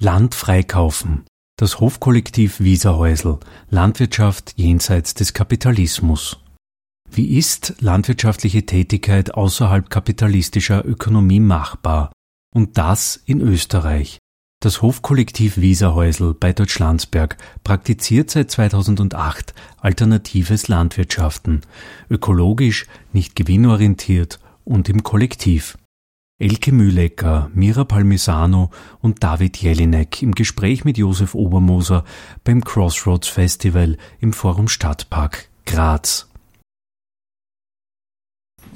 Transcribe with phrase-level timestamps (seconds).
[0.00, 1.24] Land freikaufen.
[1.58, 3.40] Das Hofkollektiv Wieserhäusl.
[3.68, 6.38] Landwirtschaft jenseits des Kapitalismus.
[7.10, 12.12] Wie ist landwirtschaftliche Tätigkeit außerhalb kapitalistischer Ökonomie machbar?
[12.54, 14.18] Und das in Österreich.
[14.62, 21.62] Das Hofkollektiv Wieserhäusl bei Deutschlandsberg praktiziert seit 2008 alternatives Landwirtschaften,
[22.08, 25.76] ökologisch, nicht gewinnorientiert und im Kollektiv.
[26.40, 32.04] Elke Mühlecker, Mira Palmisano und David Jelinek im Gespräch mit Josef Obermoser
[32.44, 36.28] beim Crossroads Festival im Forum Stadtpark Graz.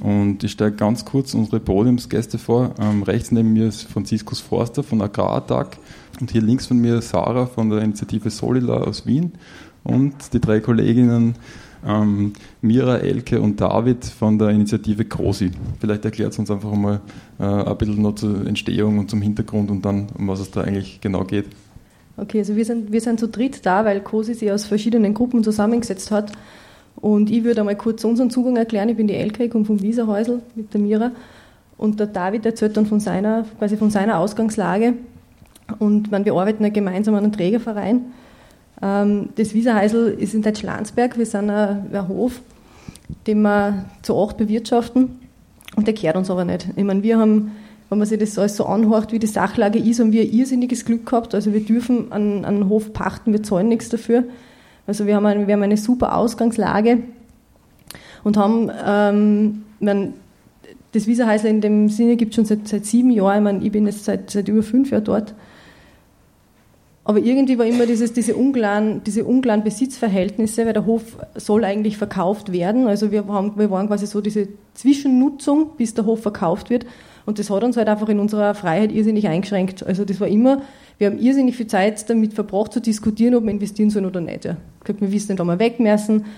[0.00, 2.74] Und ich stelle ganz kurz unsere Podiumsgäste vor.
[2.80, 5.78] Ähm, rechts neben mir ist Franziskus Forster von Agrarattack
[6.20, 9.34] und hier links von mir Sarah von der Initiative Solila aus Wien
[9.84, 11.36] und die drei Kolleginnen
[11.86, 15.50] ähm, Mira, Elke und David von der Initiative COSI.
[15.80, 17.00] Vielleicht erklärt es uns einfach mal
[17.38, 20.62] äh, ein bisschen noch zur Entstehung und zum Hintergrund und dann, um was es da
[20.62, 21.46] eigentlich genau geht.
[22.16, 25.42] Okay, also wir sind, wir sind zu dritt da, weil COSI sich aus verschiedenen Gruppen
[25.42, 26.32] zusammengesetzt hat.
[26.96, 28.88] Und ich würde einmal kurz unseren Zugang erklären.
[28.88, 31.12] Ich bin die Elke, ich komme vom Wieserhäusl mit der Mira.
[31.78, 34.94] Und der David erzählt dann von seiner, quasi von seiner Ausgangslage.
[35.78, 38.02] Und man, wir arbeiten ja gemeinsam an einem Trägerverein.
[38.82, 41.16] Ähm, das Wieserheisel ist in Deutschlandsberg.
[41.16, 42.40] Wir sind ein, Hof,
[43.26, 45.18] den wir zu acht bewirtschaften.
[45.76, 46.68] Und der kehrt uns aber nicht.
[46.76, 47.52] Ich meine, wir haben,
[47.88, 51.06] wenn man sich das alles so anhört, wie die Sachlage ist, haben wir irrsinniges Glück
[51.06, 51.34] gehabt.
[51.34, 54.24] Also wir dürfen einen, einen Hof pachten, wir zahlen nichts dafür.
[54.86, 56.98] Also wir haben, eine, wir haben eine super Ausgangslage
[58.24, 60.14] und haben, ähm, man,
[60.92, 63.38] das Wieserheisel in dem Sinne gibt es schon seit, seit sieben Jahren.
[63.38, 65.34] Ich, meine, ich bin jetzt seit, seit über fünf Jahren dort.
[67.04, 71.96] Aber irgendwie war immer dieses, diese, unklaren, diese unklaren Besitzverhältnisse, weil der Hof soll eigentlich
[71.96, 72.86] verkauft werden.
[72.86, 76.86] Also wir, haben, wir waren quasi so diese Zwischennutzung, bis der Hof verkauft wird.
[77.26, 79.84] Und das hat uns halt einfach in unserer Freiheit irrsinnig eingeschränkt.
[79.84, 80.62] Also das war immer,
[80.98, 84.44] wir haben irrsinnig viel Zeit damit verbracht zu diskutieren, ob wir investieren sollen oder nicht.
[84.44, 84.56] Ja.
[84.84, 85.78] Wir wissen nicht, wann wir weg.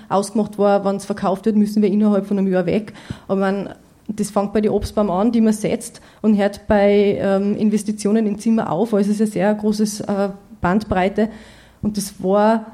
[0.09, 2.93] Ausgemacht war, wenn es verkauft wird, müssen wir innerhalb von einem Jahr weg.
[3.29, 3.71] Aber man,
[4.09, 8.39] das fängt bei den Obstbaum an, die man setzt und hört bei ähm, Investitionen in
[8.39, 8.93] Zimmer auf.
[8.93, 10.29] Also es ist ein sehr großes äh,
[10.65, 11.29] Bandbreite.
[11.83, 12.65] Und das war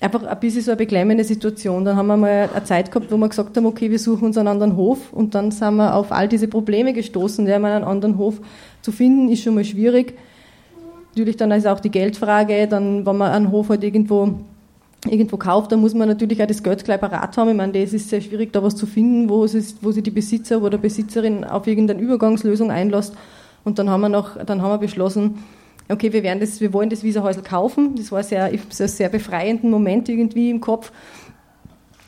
[0.00, 1.84] einfach ein bisschen so eine beklemmende Situation.
[1.84, 4.38] Dann haben wir mal eine Zeit gehabt, wo wir gesagt haben, okay, wir suchen uns
[4.38, 5.12] einen anderen Hof.
[5.12, 7.46] Und dann sind wir auf all diese Probleme gestoßen.
[7.46, 8.40] Ja, einen anderen Hof
[8.82, 10.14] zu finden, ist schon mal schwierig.
[11.10, 14.34] Natürlich dann ist auch die Geldfrage, dann, wenn man einen Hof halt irgendwo,
[15.08, 17.50] irgendwo kauft, dann muss man natürlich auch das Geld gleich parat haben.
[17.50, 20.04] Ich meine, das ist sehr schwierig, da was zu finden, wo, es ist, wo sich
[20.04, 23.14] die Besitzer oder Besitzerin auf irgendeine Übergangslösung einlässt.
[23.64, 25.38] Und dann haben wir noch, dann haben wir beschlossen,
[25.92, 27.94] okay, wir, werden das, wir wollen das Wieserhäusl kaufen.
[27.96, 30.92] Das war sehr, einen sehr befreienden Moment irgendwie im Kopf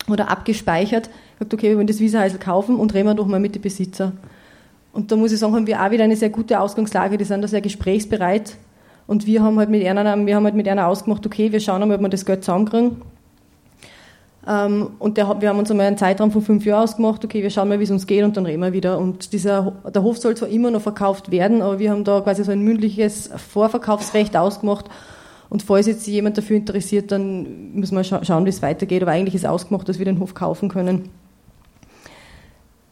[0.09, 1.09] oder abgespeichert.
[1.35, 3.63] Ich habe okay, wir wollen das Wieserhäusl kaufen und reden wir doch mal mit den
[3.63, 4.13] Besitzer.
[4.93, 7.17] Und da muss ich sagen, haben wir auch wieder eine sehr gute Ausgangslage.
[7.17, 8.57] Die sind da sehr gesprächsbereit.
[9.07, 11.81] Und wir haben halt mit einer, wir haben halt mit einer ausgemacht, okay, wir schauen
[11.89, 13.03] mal, ob wir das Geld zusammenkriegen.
[14.49, 17.51] Ähm, und der, wir haben uns einmal einen Zeitraum von fünf Jahren ausgemacht, okay, wir
[17.51, 18.99] schauen mal, wie es uns geht und dann reden wir wieder.
[18.99, 22.43] Und dieser, der Hof soll zwar immer noch verkauft werden, aber wir haben da quasi
[22.43, 24.87] so ein mündliches Vorverkaufsrecht ausgemacht.
[25.49, 29.03] Und falls jetzt jemand dafür interessiert, dann müssen wir scha schauen, wie es weitergeht.
[29.03, 31.11] Aber eigentlich ist ausgemacht, dass wir den Hof kaufen können.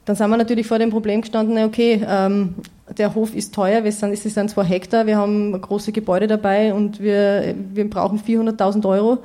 [0.04, 2.54] Dann sind wir natürlich vor dem Problem gestanden, okay, ähm,
[2.96, 6.74] der Hof ist teuer, wir sind, es sind zwei Hektar, wir haben große Gebäude dabei
[6.74, 9.18] und wir, wir brauchen 400.000 Euro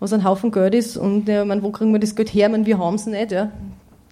[0.00, 0.96] was ein Haufen Geld ist.
[0.96, 2.48] Und ja, man, wo kriegen wir das Geld her?
[2.48, 3.32] Man, wir haben es nicht.
[3.32, 3.50] Ja.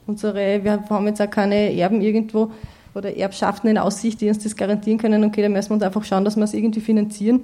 [0.07, 2.51] Unsere, wir haben jetzt auch keine Erben irgendwo
[2.95, 5.23] oder Erbschaften in Aussicht, die uns das garantieren können.
[5.25, 7.43] Okay, dann müssen wir uns einfach schauen, dass wir es irgendwie finanzieren.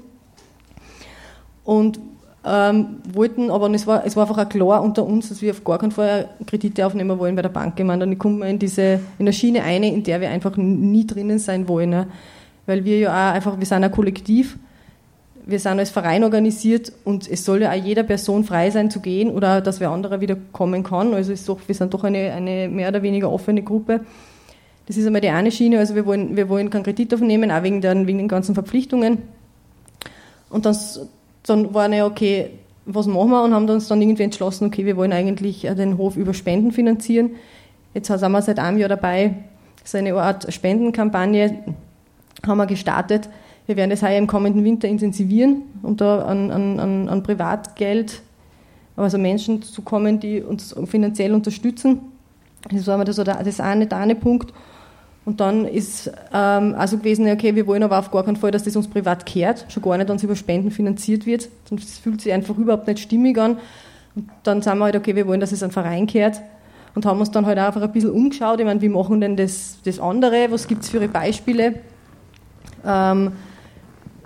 [1.65, 2.01] Und
[2.45, 5.63] ähm, wollten, aber es war, es war einfach auch klar unter uns, dass wir auf
[5.63, 7.79] gar keinen Fall Kredite aufnehmen wollen bei der Bank.
[7.79, 10.57] Ich meine, dann kommen wir in diese in eine Schiene eine, in der wir einfach
[10.57, 11.93] nie drinnen sein wollen.
[11.93, 12.07] Ja.
[12.67, 14.59] Weil wir ja auch einfach, wir sind ein Kollektiv
[15.45, 19.01] wir sind als Verein organisiert und es soll ja auch jeder Person frei sein zu
[19.01, 21.15] gehen oder dass wer anderer wieder kommen kann.
[21.15, 24.01] Also ist doch, wir sind doch eine, eine mehr oder weniger offene Gruppe.
[24.87, 27.63] Das ist einmal die eine Schiene, also wir wollen, wir wollen keinen Kredit aufnehmen, auch
[27.63, 29.19] wegen den, wegen den ganzen Verpflichtungen.
[30.51, 30.77] Und dann,
[31.45, 32.51] dann war ja, okay,
[32.85, 33.45] was machen wir?
[33.45, 37.31] Und haben uns dann irgendwie entschlossen, okay, wir wollen eigentlich den Hof über Spenden finanzieren.
[37.95, 39.35] Jetzt sind wir seit einem Jahr dabei,
[39.85, 41.59] so eine Art Spendenkampagne
[42.47, 43.29] haben wir gestartet
[43.67, 48.23] wir werden das heuer im kommenden Winter intensivieren, um da an, an, an Privatgeld,
[48.97, 52.01] also Menschen zu kommen, die uns finanziell unterstützen.
[52.71, 54.53] Das war das, das eine, der eine Punkt.
[55.25, 58.65] Und dann ist ähm, also gewesen, okay, wir wollen aber auf gar keinen Fall, dass
[58.65, 61.49] das uns privat kehrt, schon gar nicht, wenn es über Spenden finanziert wird.
[61.71, 63.59] Das fühlt sich einfach überhaupt nicht stimmig an.
[64.17, 66.41] Und dann sagen wir halt, okay, wir wollen, dass es ein Verein kehrt.
[66.95, 68.59] Und haben uns dann halt einfach ein bisschen umgeschaut.
[68.59, 70.51] Ich meine, wie machen denn das, das andere?
[70.51, 71.77] Was gibt es für Beispiele?
[72.85, 73.33] Ähm,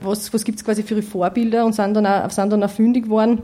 [0.00, 2.70] was, was gibt es quasi für ihre Vorbilder und sind dann auch, sind dann auch
[2.70, 3.42] fündig geworden.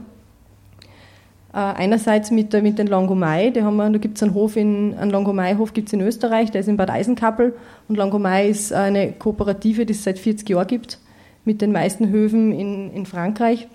[1.53, 4.95] Äh, einerseits mit, mit den Langomai, da, haben wir, da gibt es einen Hof in,
[4.95, 7.53] einen Langomai-Hof gibt in Österreich, der ist in Bad Eisenkappel
[7.87, 10.99] und Langomai ist eine Kooperative, die es seit 40 Jahren gibt,
[11.45, 13.67] mit den meisten Höfen in, in Frankreich.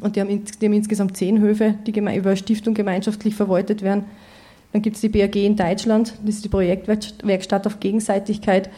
[0.00, 4.04] Und die haben, die haben insgesamt zehn Höfe, die über Stiftung gemeinschaftlich verwaltet werden.
[4.72, 8.70] Dann gibt es die BAG in Deutschland, das ist die Projektwerkstatt auf Gegenseitigkeit.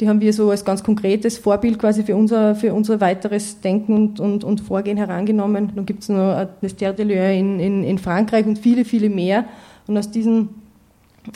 [0.00, 3.94] Die haben wir so als ganz konkretes Vorbild quasi für unser, für unser weiteres Denken
[3.94, 5.72] und, und, und Vorgehen herangenommen.
[5.74, 9.08] Dann gibt es noch das Terre de Lieu in, in, in, Frankreich und viele, viele
[9.08, 9.44] mehr.
[9.86, 10.48] Und aus diesem,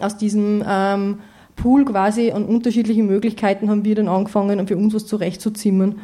[0.01, 1.19] aus diesem ähm,
[1.55, 5.97] Pool quasi an unterschiedlichen Möglichkeiten haben wir dann angefangen, für uns was zurechtzuzimmern.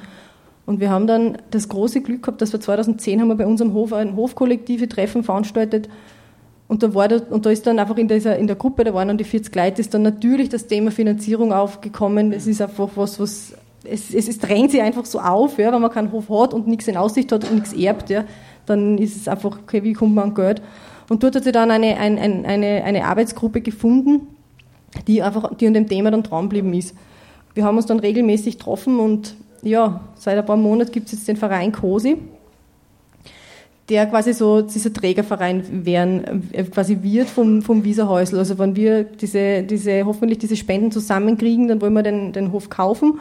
[0.66, 3.72] Und wir haben dann das große Glück gehabt, dass wir 2010 haben wir bei unserem
[3.74, 5.88] Hof ein Hofkollektive Treffen veranstaltet.
[6.74, 9.06] Und da, war und da ist dann einfach in, dieser, in der Gruppe, da waren
[9.06, 12.32] dann die 40 Leute, ist dann natürlich das Thema Finanzierung aufgekommen.
[12.32, 13.54] Es ist einfach was, was
[13.84, 16.66] es, es, es drängt sich einfach so auf, ja, wenn man keinen Hof hat und
[16.66, 18.24] nichts in Aussicht hat und nichts erbt, ja,
[18.66, 20.62] dann ist es einfach, okay, wie kommt man an Geld?
[21.08, 24.26] Und dort hat sich dann eine, eine, eine, eine Arbeitsgruppe gefunden,
[25.06, 26.96] die einfach, die an dem Thema dann dran geblieben ist.
[27.54, 31.28] Wir haben uns dann regelmäßig getroffen und ja, seit ein paar Monaten gibt es jetzt
[31.28, 32.18] den Verein COSI,
[33.88, 38.38] der quasi so dieser Trägerverein werden, äh, quasi wird vom, vom Wieserhäusl.
[38.38, 42.70] Also wenn wir diese, diese, hoffentlich diese Spenden zusammenkriegen, dann wollen wir den, den Hof
[42.70, 43.20] kaufen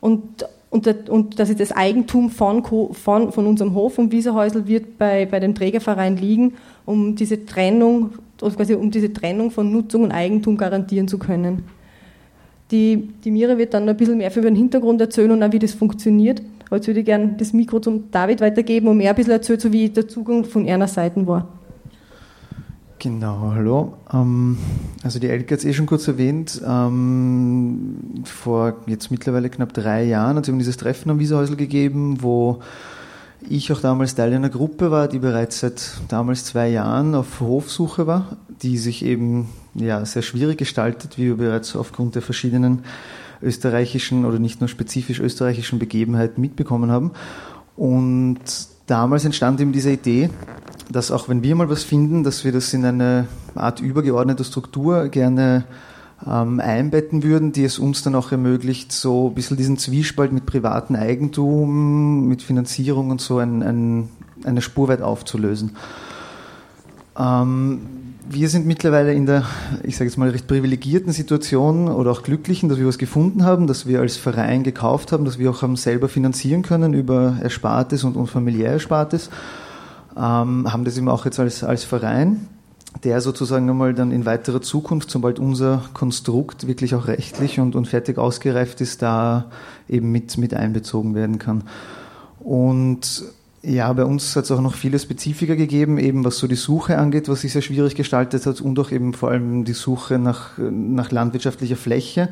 [0.00, 5.26] und, und, und dass das Eigentum von, von, von unserem Hof, vom Wieserhäusl, wird bei,
[5.26, 6.54] bei dem Trägerverein liegen,
[6.86, 11.64] um diese Trennung, quasi um diese Trennung von Nutzung und Eigentum garantieren zu können.
[12.70, 15.58] Die, die Mira wird dann ein bisschen mehr für den Hintergrund erzählen und auch, wie
[15.58, 16.42] das funktioniert.
[16.66, 19.60] Aber jetzt würde ich gerne das Mikro zum David weitergeben und mehr ein bisschen erzählen,
[19.60, 21.48] so wie der Zugang von einer Seite war.
[22.98, 23.94] Genau, hallo.
[24.12, 24.58] Ähm,
[25.02, 26.60] also die Elke hat es eh schon kurz erwähnt.
[26.66, 32.22] Ähm, vor jetzt mittlerweile knapp drei Jahren hat es eben dieses Treffen am Wiesehäusl gegeben,
[32.22, 32.60] wo
[33.48, 38.06] ich auch damals Teil einer Gruppe war, die bereits seit damals zwei Jahren auf Hofsuche
[38.06, 42.80] war, die sich eben ja, sehr schwierig gestaltet, wie wir bereits aufgrund der verschiedenen
[43.42, 47.12] österreichischen oder nicht nur spezifisch österreichischen Begebenheiten mitbekommen haben.
[47.76, 48.38] Und
[48.86, 50.30] damals entstand eben diese Idee,
[50.90, 55.08] dass auch wenn wir mal was finden, dass wir das in eine Art übergeordnete Struktur
[55.08, 55.64] gerne
[56.24, 60.46] ähm, einbetten würden, die es uns dann auch ermöglicht, so ein bisschen diesen Zwiespalt mit
[60.46, 64.08] privatem Eigentum, mit Finanzierung und so ein, ein,
[64.44, 65.76] eine Spur weit aufzulösen.
[67.18, 69.44] Ähm, wir sind mittlerweile in der,
[69.82, 73.66] ich sage jetzt mal, recht privilegierten Situation oder auch glücklichen, dass wir was gefunden haben,
[73.66, 78.04] dass wir als Verein gekauft haben, dass wir auch haben selber finanzieren können über Erspartes
[78.04, 79.30] und, und familiär Erspartes.
[80.16, 82.48] Ähm, haben das eben auch jetzt als, als Verein,
[83.04, 87.86] der sozusagen einmal dann in weiterer Zukunft, sobald unser Konstrukt wirklich auch rechtlich und, und
[87.86, 89.50] fertig ausgereift ist, da
[89.88, 91.64] eben mit, mit einbezogen werden kann.
[92.40, 93.24] Und
[93.66, 96.98] ja, bei uns hat es auch noch viele Spezifika gegeben, eben was so die Suche
[96.98, 100.56] angeht, was sich sehr schwierig gestaltet hat und auch eben vor allem die Suche nach,
[100.56, 102.28] nach landwirtschaftlicher Fläche,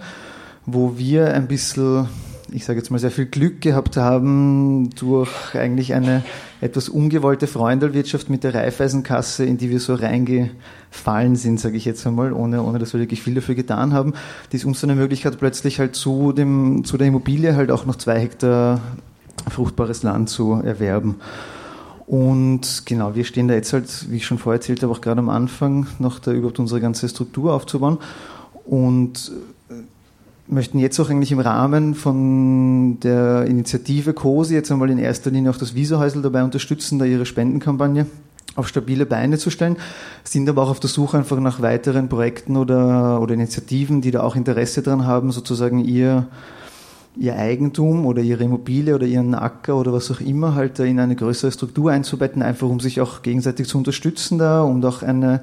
[0.64, 2.06] wo wir ein bisschen,
[2.52, 6.22] ich sage jetzt mal, sehr viel Glück gehabt haben durch eigentlich eine
[6.60, 12.06] etwas ungewollte Freundelwirtschaft mit der Raiffeisenkasse, in die wir so reingefallen sind, sage ich jetzt
[12.06, 14.14] einmal, ohne, ohne dass wir wirklich viel dafür getan haben,
[14.52, 17.86] die es uns dann ermöglicht hat, plötzlich halt zu, dem, zu der Immobilie halt auch
[17.86, 18.80] noch zwei Hektar
[19.50, 21.16] fruchtbares Land zu erwerben.
[22.06, 25.20] Und genau, wir stehen da jetzt halt, wie ich schon vorher erzählt habe, auch gerade
[25.20, 27.98] am Anfang, noch da überhaupt unsere ganze Struktur aufzubauen.
[28.66, 29.32] Und
[29.70, 29.74] äh,
[30.46, 35.50] möchten jetzt auch eigentlich im Rahmen von der Initiative COSI jetzt einmal in erster Linie
[35.50, 38.06] auch das Visahäusl dabei unterstützen, da ihre Spendenkampagne
[38.56, 39.76] auf stabile Beine zu stellen,
[40.22, 44.22] sind aber auch auf der Suche einfach nach weiteren Projekten oder, oder Initiativen, die da
[44.22, 46.28] auch Interesse daran haben, sozusagen ihr
[47.16, 51.14] ihr Eigentum oder ihre Immobilie oder ihren Acker oder was auch immer halt in eine
[51.14, 55.40] größere Struktur einzubetten, einfach um sich auch gegenseitig zu unterstützen da und auch eine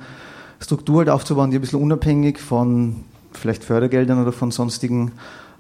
[0.60, 2.98] Struktur halt aufzubauen, die ein bisschen unabhängig von
[3.32, 5.14] vielleicht Fördergeldern oder von sonstigen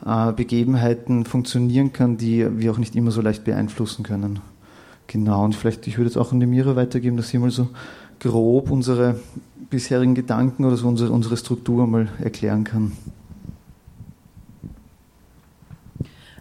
[0.05, 4.39] äh, Begebenheiten funktionieren kann, die wir auch nicht immer so leicht beeinflussen können.
[5.07, 7.69] Genau, und vielleicht, ich würde jetzt auch an die Mira weitergeben, dass sie mal so
[8.19, 9.19] grob unsere
[9.69, 12.91] bisherigen Gedanken oder so unsere, unsere Struktur mal erklären kann.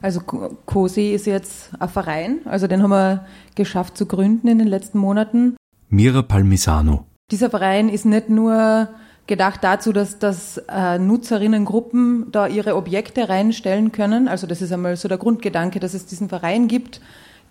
[0.02, 4.68] Also COSI ist jetzt ein Verein, also den haben wir geschafft zu gründen in den
[4.68, 5.56] letzten Monaten.
[5.88, 7.06] Mira Palmisano.
[7.30, 8.88] Dieser Verein ist nicht nur
[9.26, 14.26] gedacht dazu, dass, dass äh, Nutzerinnengruppen da ihre Objekte reinstellen können.
[14.26, 17.00] Also das ist einmal so der Grundgedanke, dass es diesen Verein gibt,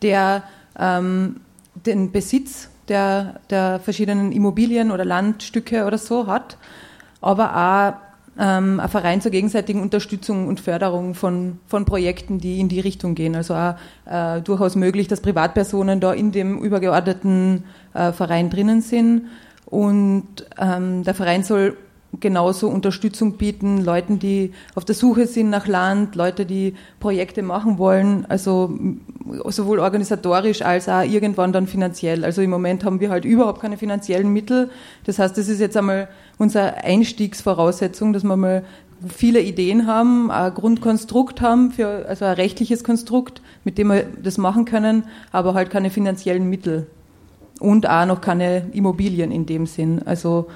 [0.02, 0.44] der
[0.78, 1.38] ähm,
[1.86, 6.58] den Besitz der, der verschiedenen Immobilien oder Landstücke oder so hat,
[7.22, 8.09] aber auch
[8.40, 13.14] ähm, ein Verein zur gegenseitigen Unterstützung und Förderung von, von Projekten, die in die Richtung
[13.14, 13.36] gehen.
[13.36, 19.28] Also auch äh, durchaus möglich, dass Privatpersonen da in dem übergeordneten äh, Verein drinnen sind.
[19.66, 21.78] Und ähm, der Verein soll
[22.20, 27.78] genauso Unterstützung bieten, Leuten, die auf der Suche sind nach Land, Leute, die Projekte machen
[27.78, 28.78] wollen, also
[29.46, 32.26] sowohl organisatorisch als auch irgendwann dann finanziell.
[32.26, 34.70] Also im Moment haben wir halt überhaupt keine finanziellen Mittel.
[35.06, 38.64] Das heißt, das ist jetzt einmal unsere Einstiegsvoraussetzung, dass wir mal
[39.08, 44.38] viele Ideen haben, ein Grundkonstrukt haben, für, also ein rechtliches Konstrukt, mit dem wir das
[44.38, 46.88] machen können, aber halt keine finanziellen Mittel.
[47.60, 50.02] Und auch noch keine Immobilien in dem Sinn.
[50.06, 50.48] Also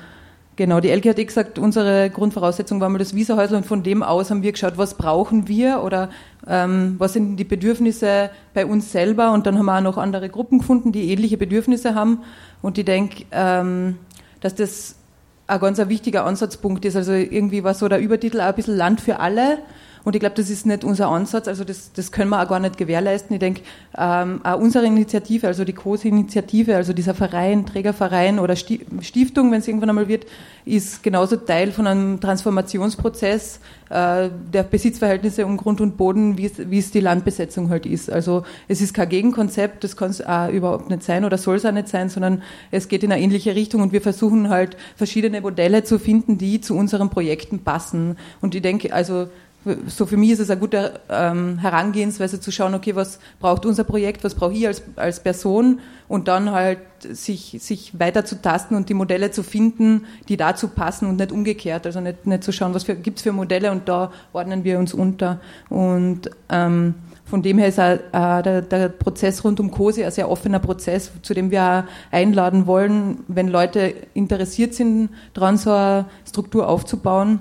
[0.56, 4.04] Genau, die Elke hat eh gesagt, unsere Grundvoraussetzung war mal das Visahäusl und von dem
[4.04, 6.10] aus haben wir geschaut, was brauchen wir oder
[6.48, 9.32] ähm, was sind die Bedürfnisse bei uns selber?
[9.32, 12.20] Und dann haben wir auch noch andere Gruppen gefunden, die ähnliche Bedürfnisse haben.
[12.62, 13.98] Und ich denke, ähm,
[14.42, 14.96] dass das
[15.48, 16.96] ein ganz wichtiger Ansatzpunkt ist.
[16.96, 19.58] Also irgendwie war so der Übertitel auch ein bisschen Land für alle
[20.06, 22.60] und ich glaube, das ist nicht unser Ansatz, also das, das können wir auch gar
[22.60, 23.34] nicht gewährleisten.
[23.34, 23.62] Ich denke,
[23.98, 29.68] ähm, auch unsere Initiative, also die COSI-Initiative, also dieser Verein, Trägerverein oder Stiftung, wenn es
[29.68, 30.26] irgendwann einmal wird,
[30.66, 36.70] ist genauso Teil von einem Transformationsprozess äh, der Besitzverhältnisse um Grund und Boden, wie es,
[36.70, 38.12] wie es die Landbesetzung halt ist.
[38.12, 41.66] Also es ist kein Gegenkonzept, das kann es auch überhaupt nicht sein oder soll es
[41.66, 42.42] auch nicht sein, sondern
[42.72, 46.60] es geht in eine ähnliche Richtung und wir versuchen halt verschiedene Modelle zu finden, die
[46.60, 48.18] zu unseren Projekten passen.
[48.42, 49.28] Und ich denke, also
[49.88, 53.84] so für mich ist es eine gute ähm, Herangehensweise zu schauen, okay, was braucht unser
[53.84, 58.76] Projekt, was brauche ich als, als Person und dann halt sich, sich weiter zu tasten
[58.76, 61.86] und die Modelle zu finden, die dazu passen und nicht umgekehrt.
[61.86, 64.94] Also nicht, nicht zu schauen, was gibt es für Modelle und da ordnen wir uns
[64.94, 65.40] unter.
[65.70, 70.12] Und ähm, von dem her ist auch, äh, der, der, Prozess rund um COSI ein
[70.12, 76.06] sehr offener Prozess, zu dem wir einladen wollen, wenn Leute interessiert sind, daran so eine
[76.28, 77.40] Struktur aufzubauen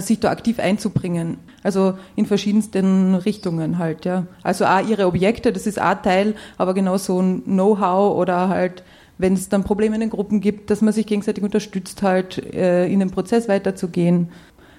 [0.00, 1.38] sich da aktiv einzubringen.
[1.62, 4.26] Also in verschiedensten Richtungen halt, ja.
[4.42, 8.82] Also auch ihre Objekte, das ist auch Teil, aber genau so ein Know-how oder halt,
[9.18, 12.86] wenn es dann Probleme in den Gruppen gibt, dass man sich gegenseitig unterstützt, halt äh,
[12.86, 14.28] in den Prozess weiterzugehen.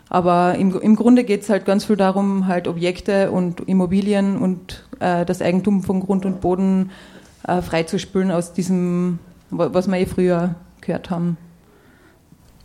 [0.09, 4.83] Aber im, im Grunde geht es halt ganz viel darum, halt Objekte und Immobilien und
[4.99, 6.91] äh, das Eigentum von Grund und Boden
[7.47, 9.19] äh, freizuspülen aus diesem,
[9.51, 11.37] was wir eh früher gehört haben.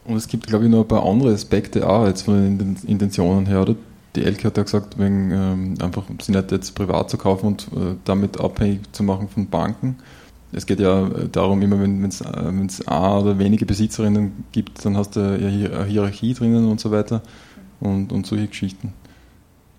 [0.04, 3.46] Und es gibt, glaube ich, noch ein paar andere Aspekte auch jetzt von den Intentionen
[3.46, 3.76] her, oder?
[4.16, 7.62] Die Elke hat ja gesagt, wegen ähm, einfach sie nicht jetzt privat zu kaufen und
[7.74, 9.96] äh, damit abhängig zu machen von Banken.
[10.52, 14.96] Es geht ja äh, darum, immer wenn es äh, A oder wenige Besitzerinnen gibt, dann
[14.96, 17.22] hast du ja eine Hierarchie drinnen und so weiter
[17.80, 18.92] und, und solche Geschichten.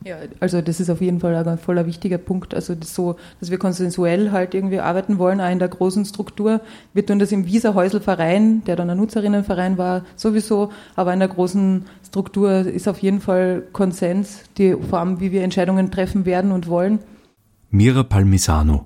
[0.06, 2.54] Ja, also das ist auf jeden Fall ein voller wichtiger Punkt.
[2.54, 6.62] Also das so, dass wir konsensuell halt irgendwie arbeiten wollen, auch in der großen Struktur.
[6.94, 11.30] Wir tun das im Wieser Häuselverein, der dann ein Nutzerinnenverein war, sowieso, aber in der
[11.30, 16.68] großen Struktur ist auf jeden Fall Konsens, die Form, wie wir Entscheidungen treffen werden und
[16.68, 17.00] wollen.
[17.72, 18.86] Mira Palmisano.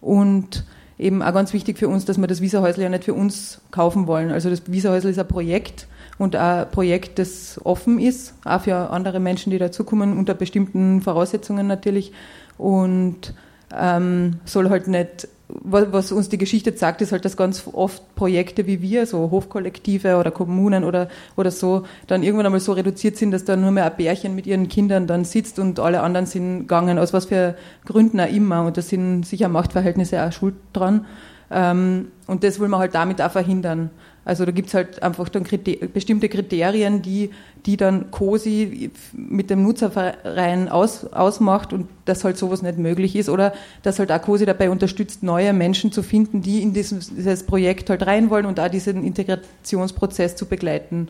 [0.00, 0.64] Und
[0.96, 4.06] eben auch ganz wichtig für uns, dass wir das Wieserhäusl ja nicht für uns kaufen
[4.06, 4.30] wollen.
[4.30, 5.88] Also das Wieserhäusl ist ein Projekt
[6.18, 11.66] und ein Projekt, das offen ist, auch für andere Menschen, die dazukommen, unter bestimmten Voraussetzungen
[11.66, 12.12] natürlich.
[12.58, 13.34] Und
[13.76, 18.66] ähm, soll halt nicht, was uns die Geschichte sagt, ist halt, dass ganz oft Projekte
[18.66, 23.32] wie wir, so Hofkollektive oder Kommunen oder, oder so, dann irgendwann einmal so reduziert sind,
[23.32, 26.60] dass da nur mehr ein Bärchen mit ihren Kindern dann sitzt und alle anderen sind
[26.60, 27.54] gegangen, aus was für
[27.84, 28.64] Gründen auch immer.
[28.64, 31.06] Und da sind sicher Machtverhältnisse auch schuld dran.
[31.52, 33.90] Ähm, und das wollen wir halt damit auch verhindern.
[34.24, 37.30] Also da gibt es halt einfach dann Kriter bestimmte Kriterien, die,
[37.66, 43.28] die dann COSI mit dem Nutzerverein aus, ausmacht und dass halt sowas nicht möglich ist
[43.28, 47.44] oder dass halt auch COSI dabei unterstützt, neue Menschen zu finden, die in dieses, dieses
[47.44, 51.08] Projekt halt rein wollen und auch diesen Integrationsprozess zu begleiten.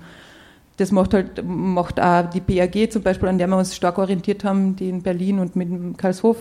[0.78, 4.42] Das macht halt, macht auch die BAG zum Beispiel, an der wir uns stark orientiert
[4.42, 6.38] haben, die in Berlin und mit Karlshof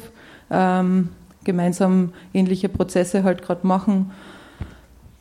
[0.50, 1.10] ähm,
[1.44, 4.12] gemeinsam ähnliche Prozesse halt gerade machen.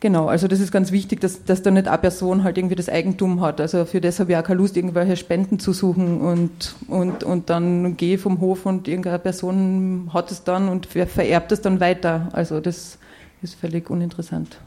[0.01, 2.89] Genau, also das ist ganz wichtig, dass, dass da nicht eine Person halt irgendwie das
[2.89, 3.61] Eigentum hat.
[3.61, 7.51] Also für das habe ich auch keine Lust, irgendwelche Spenden zu suchen und, und, und
[7.51, 11.79] dann gehe ich vom Hof und irgendeine Person hat es dann und vererbt es dann
[11.79, 12.29] weiter.
[12.33, 12.97] Also das
[13.43, 14.57] ist völlig uninteressant.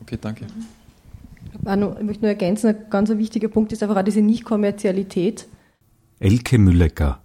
[0.00, 0.46] Okay, danke.
[1.54, 5.46] Ich möchte nur ergänzen, ein ganz wichtiger Punkt ist einfach auch diese Nicht-Kommerzialität.
[6.18, 7.21] Elke Müllecker.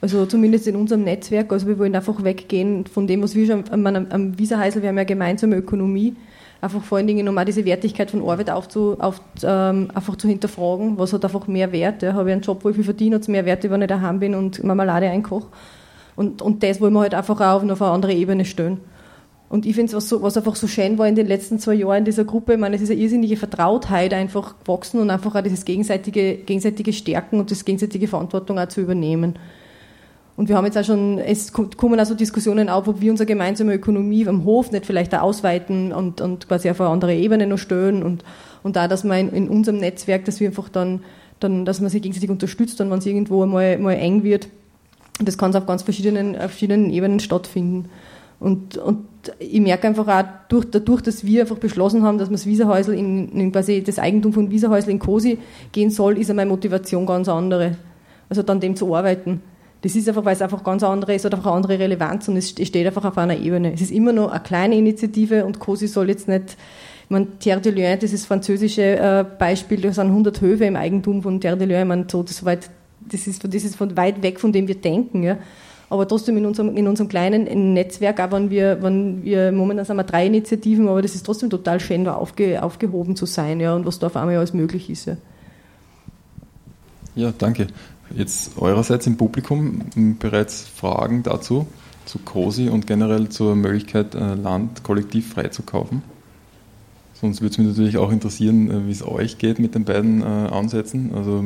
[0.00, 1.52] Also zumindest in unserem Netzwerk.
[1.52, 4.88] Also wir wollen einfach weggehen von dem, was wir schon am, am Visa heißen, wir
[4.88, 6.14] haben ja gemeinsame Ökonomie.
[6.60, 10.26] Einfach vor allen Dingen, um auch diese Wertigkeit von Arbeit aufzu, auf, ähm, einfach zu
[10.26, 10.98] hinterfragen.
[10.98, 12.02] Was hat einfach mehr Wert?
[12.02, 13.88] Ja, habe ich einen Job, wo ich viel verdiene, hat es mehr Wert, wenn ich
[13.88, 15.46] daheim bin und Marmelade einkoche.
[16.16, 18.80] Und, und das wollen wir halt einfach auch auf eine andere Ebene stellen.
[19.48, 21.74] Und ich finde es, was, so, was einfach so schön war in den letzten zwei
[21.74, 25.34] Jahren in dieser Gruppe, ich meine, es ist eine irrsinnige Vertrautheit einfach gewachsen und einfach
[25.34, 29.38] auch dieses gegenseitige, gegenseitige Stärken und das gegenseitige Verantwortung auch zu übernehmen.
[30.38, 33.74] Und wir haben jetzt auch schon, es kommen also Diskussionen auf, ob wir unsere gemeinsame
[33.74, 37.58] Ökonomie am Hof nicht vielleicht auch ausweiten und, und quasi auf eine andere Ebene noch
[37.58, 38.22] stellen und,
[38.62, 41.00] und da, dass man in, in, unserem Netzwerk, dass wir einfach dann,
[41.40, 44.46] dann, dass man sich gegenseitig unterstützt und wenn es irgendwo mal, mal eng wird,
[45.20, 47.86] das kann auf ganz verschiedenen, auf verschiedenen Ebenen stattfinden.
[48.38, 49.06] Und, und
[49.40, 52.92] ich merke einfach auch durch, dadurch, dass wir einfach beschlossen haben, dass man das Wiesahäusl
[52.92, 55.38] in, in quasi das Eigentum von Wiesahäusl in Cosi
[55.72, 57.74] gehen soll, ist meine Motivation ganz andere.
[58.28, 59.42] Also dann dem zu arbeiten.
[59.80, 62.36] Das ist einfach, weil es einfach ganz andere ist oder einfach eine andere Relevanz und
[62.36, 63.72] es steht einfach auf einer Ebene.
[63.72, 66.56] Es ist immer noch eine kleine Initiative und COSI soll jetzt nicht,
[67.04, 70.64] ich meine, Terre de Lion, das ist das französische äh, Beispiel, da sind 100 Höfe
[70.64, 72.68] im Eigentum von Terre de Lion, ich meine, so, das, weit,
[73.00, 75.38] das, ist, das ist von weit weg, von dem wir denken, ja.
[75.90, 79.96] Aber trotzdem in unserem, in unserem kleinen Netzwerk, auch wenn wir, wenn wir, momentan sind
[79.96, 83.74] wir drei Initiativen, aber das ist trotzdem total schön, da aufge, aufgehoben zu sein, ja,
[83.74, 85.16] und was da auf einmal alles möglich ist, ja.
[87.14, 87.68] Ja, danke.
[88.14, 89.82] Jetzt eurerseits im Publikum
[90.18, 91.66] bereits Fragen dazu,
[92.06, 96.02] zu COSI und generell zur Möglichkeit, äh, Land kollektiv freizukaufen?
[97.14, 100.22] Sonst würde es mich natürlich auch interessieren, äh, wie es euch geht mit den beiden
[100.22, 101.12] äh, Ansätzen.
[101.14, 101.44] Also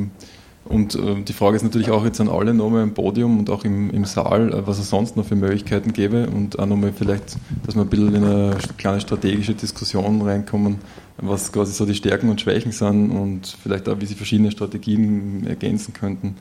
[0.64, 3.90] und die Frage ist natürlich auch jetzt an alle nochmal im Podium und auch im,
[3.90, 7.82] im Saal, was es sonst noch für Möglichkeiten gäbe und auch nochmal vielleicht, dass wir
[7.82, 10.76] ein bisschen in eine kleine strategische Diskussion reinkommen,
[11.22, 15.46] was quasi so die Stärken und Schwächen sind und vielleicht auch, wie sie verschiedene Strategien
[15.46, 16.36] ergänzen könnten.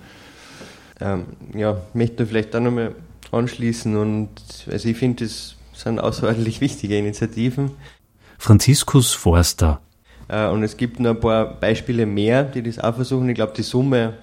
[0.99, 2.95] Ähm, ja, ich möchte vielleicht da nochmal
[3.31, 4.29] anschließen und
[4.69, 7.71] also ich finde, das sind außerordentlich wichtige Initiativen.
[8.37, 9.79] Franziskus Forster
[10.27, 13.29] äh, und es gibt noch ein paar Beispiele mehr, die das auch versuchen.
[13.29, 14.15] Ich glaube, die Summe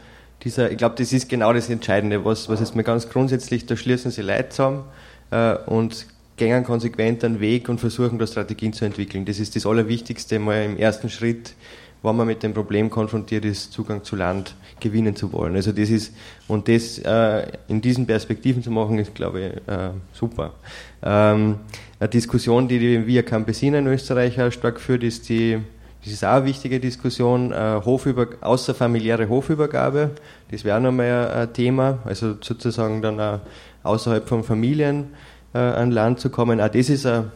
[0.45, 2.25] dieser, ich glaube, das ist genau das Entscheidende.
[2.25, 4.85] Was, was ist mir ganz grundsätzlich, da schließen sie Leute zusammen
[5.31, 6.07] äh, und
[6.39, 9.27] gehen konsequent einen Weg und versuchen da Strategien zu entwickeln.
[9.27, 11.55] Das ist das Allerwichtigste mal im ersten Schritt,
[12.03, 15.57] wenn man mit dem Problem konfrontiert ist, Zugang zu Land gewinnen zu wollen.
[15.57, 16.15] Also das ist,
[16.47, 20.55] und das äh, in diesen Perspektiven zu machen, ist, glaube ich, äh, super.
[21.03, 21.57] Ähm,
[21.99, 25.59] eine Diskussion, die Via Campesina in Österreich auch stark führt, ist die
[26.05, 27.53] das ist auch eine wichtige Diskussion.
[27.53, 30.13] Äh, Hofüber, außerfamiliäre Hofübergabe,
[30.51, 31.99] das wäre nochmal ein Thema.
[32.05, 33.41] Also sozusagen dann auch
[33.83, 35.09] außerhalb von Familien
[35.55, 36.61] äh, an Land zu kommen.
[36.61, 37.31] Auch das ist eine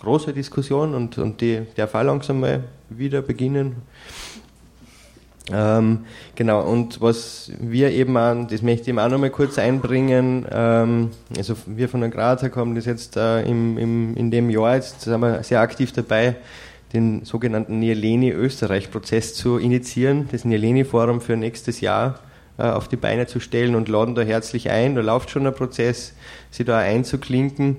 [0.00, 3.76] große Diskussion und, und die darf auch langsam mal wieder beginnen.
[5.52, 6.04] Ähm,
[6.36, 11.10] genau, und was wir eben an, das möchte ich eben auch nochmal kurz einbringen, ähm,
[11.36, 15.00] also wir von der Grazer haben das jetzt äh, im, im, in dem Jahr, jetzt
[15.00, 16.36] sind wir sehr aktiv dabei,
[16.92, 22.20] den sogenannten Nieleni-Österreich-Prozess zu initiieren, das Nieleni-Forum für nächstes Jahr
[22.60, 24.94] auf die Beine zu stellen und laden da herzlich ein.
[24.94, 26.14] Da läuft schon ein Prozess,
[26.50, 27.76] sie da einzuklinken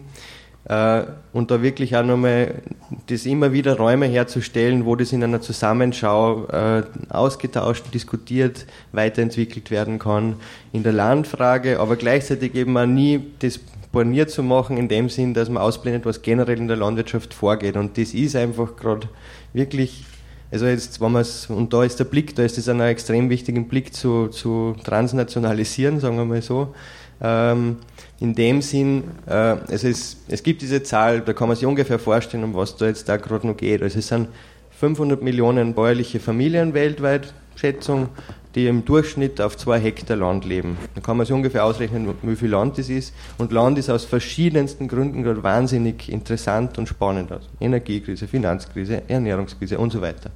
[0.65, 2.62] äh, und da wirklich auch nochmal
[3.08, 10.00] das immer wieder Räume herzustellen, wo das in einer Zusammenschau äh, ausgetauscht, diskutiert, weiterentwickelt werden
[10.00, 10.36] kann
[10.72, 13.60] in der Landfrage, aber gleichzeitig eben auch nie das
[13.91, 17.76] borniert zu machen, in dem Sinn, dass man ausblendet, was generell in der Landwirtschaft vorgeht.
[17.76, 19.10] Und das ist einfach gerade
[19.54, 20.06] wirklich,
[20.52, 23.30] also jetzt, wenn man es, und da ist der Blick, da ist es ein extrem
[23.30, 26.74] wichtigen Blick zu, zu transnationalisieren, sagen wir mal so.
[27.22, 27.78] Ähm,
[28.20, 32.00] in dem Sinn, äh, also es, es gibt diese Zahl, da kann man sich ungefähr
[32.00, 33.82] vorstellen, um was da jetzt da gerade noch geht.
[33.82, 34.28] Also es sind
[34.72, 38.10] 500 Millionen bäuerliche Familien weltweit, Schätzung,
[38.56, 40.78] die im Durchschnitt auf zwei Hektar Land leben.
[40.96, 43.14] Da kann man sich ungefähr ausrechnen, wie viel Land das ist.
[43.38, 47.32] Und Land ist aus verschiedensten Gründen gerade wahnsinnig interessant und spannend.
[47.32, 50.32] Also Energiekrise, Finanzkrise, Ernährungskrise und so weiter.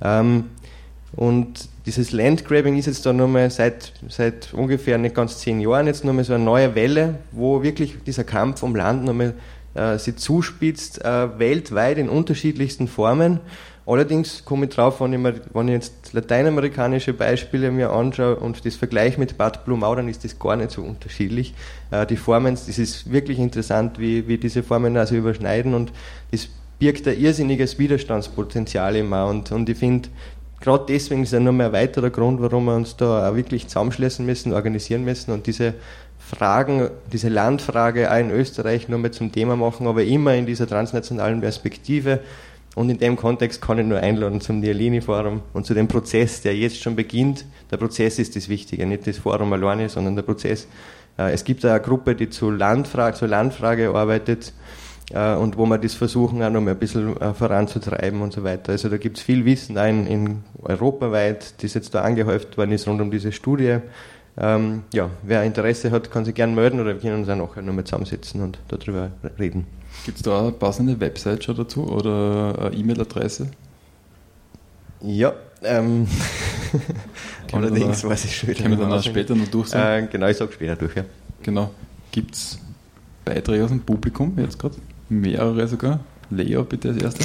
[0.00, 0.44] Ähm,
[1.16, 6.04] und dieses Landgrabbing ist jetzt da nochmal seit, seit ungefähr nicht ganz zehn Jahren jetzt
[6.04, 9.34] nochmal so eine neue Welle, wo wirklich dieser Kampf um Land nochmal
[9.74, 13.40] äh, sich zuspitzt, äh, weltweit in unterschiedlichsten Formen.
[13.88, 18.66] Allerdings komme ich drauf, wenn ich, mir, wenn ich jetzt lateinamerikanische Beispiele mir anschaue und
[18.66, 21.54] das vergleiche mit Bad Blumau, dann ist das gar nicht so unterschiedlich.
[21.90, 25.90] Äh, die Formen, das ist wirklich interessant, wie, wie diese Formen also überschneiden und
[26.30, 26.48] das
[26.78, 30.10] birgt ein irrsinniges Widerstandspotenzial immer und, und ich finde,
[30.60, 34.26] gerade deswegen ist ja noch ein weiterer Grund, warum wir uns da auch wirklich zusammenschließen
[34.26, 35.72] müssen, organisieren müssen und diese
[36.18, 41.40] Fragen, diese Landfrage auch in Österreich nochmal zum Thema machen, aber immer in dieser transnationalen
[41.40, 42.20] Perspektive,
[42.78, 46.56] und in dem Kontext kann ich nur einladen zum Nialini-Forum und zu dem Prozess, der
[46.56, 47.44] jetzt schon beginnt.
[47.70, 50.68] Der Prozess ist das Wichtige, nicht das Forum alleine, sondern der Prozess.
[51.18, 54.52] Äh, es gibt eine Gruppe, die zur Landfrage, zur Landfrage arbeitet
[55.12, 58.44] äh, und wo wir das versuchen, auch noch mal ein bisschen äh, voranzutreiben und so
[58.44, 58.72] weiter.
[58.72, 62.86] Also da gibt es viel Wissen ein in europaweit, das jetzt da angehäuft worden ist
[62.86, 63.78] rund um diese Studie
[64.40, 67.62] ähm, ja, wer Interesse hat, kann sich gerne melden oder wir können uns auch nachher
[67.62, 69.66] nochmal zusammensetzen und darüber reden.
[70.04, 73.50] Gibt es da eine passende Website schon dazu oder eine E-Mail-Adresse?
[75.02, 76.06] Ja, ähm,
[77.52, 78.62] allerdings weiß ich schon wieder.
[78.62, 81.04] Können wir dann auch später noch durch äh, Genau, ich sage später durch, ja.
[81.42, 81.70] Genau.
[82.10, 82.58] Gibt es
[83.24, 84.76] Beiträge aus dem Publikum jetzt gerade?
[85.08, 86.00] Mehrere sogar?
[86.30, 87.24] Leo, bitte als Erster.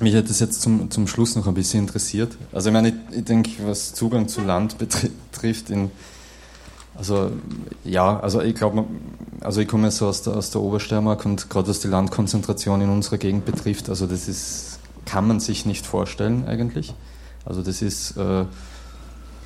[0.00, 2.36] Mich hätte es jetzt zum, zum Schluss noch ein bisschen interessiert.
[2.52, 5.90] Also ich meine, ich, ich denke, was Zugang zu Land betrifft, in,
[6.96, 7.30] also
[7.84, 8.84] ja, also ich glaube,
[9.40, 12.90] also ich komme so aus der, aus der Obersteiermark und gerade was die Landkonzentration in
[12.90, 16.94] unserer Gegend betrifft, also das ist, kann man sich nicht vorstellen eigentlich.
[17.44, 18.44] Also das ist äh,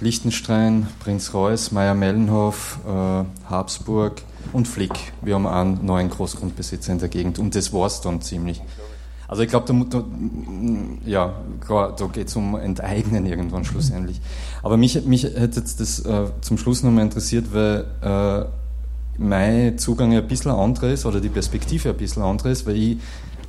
[0.01, 5.13] Liechtenstein, Prinz Reuß, Meier-Mellenhof, äh, Habsburg und Flick.
[5.21, 8.63] Wir haben einen neuen Großgrundbesitzer in der Gegend und das war es dann ziemlich.
[9.31, 10.05] Also ich glaube, da, da,
[11.07, 11.33] ja,
[11.69, 14.21] da geht es um Enteignen irgendwann schlussendlich.
[14.61, 18.47] Aber mich, mich hätte jetzt das äh, zum Schluss nochmal interessiert, weil äh,
[19.23, 22.99] mein Zugang ein bisschen anderes ist oder die Perspektive ein bisschen anderes, weil ich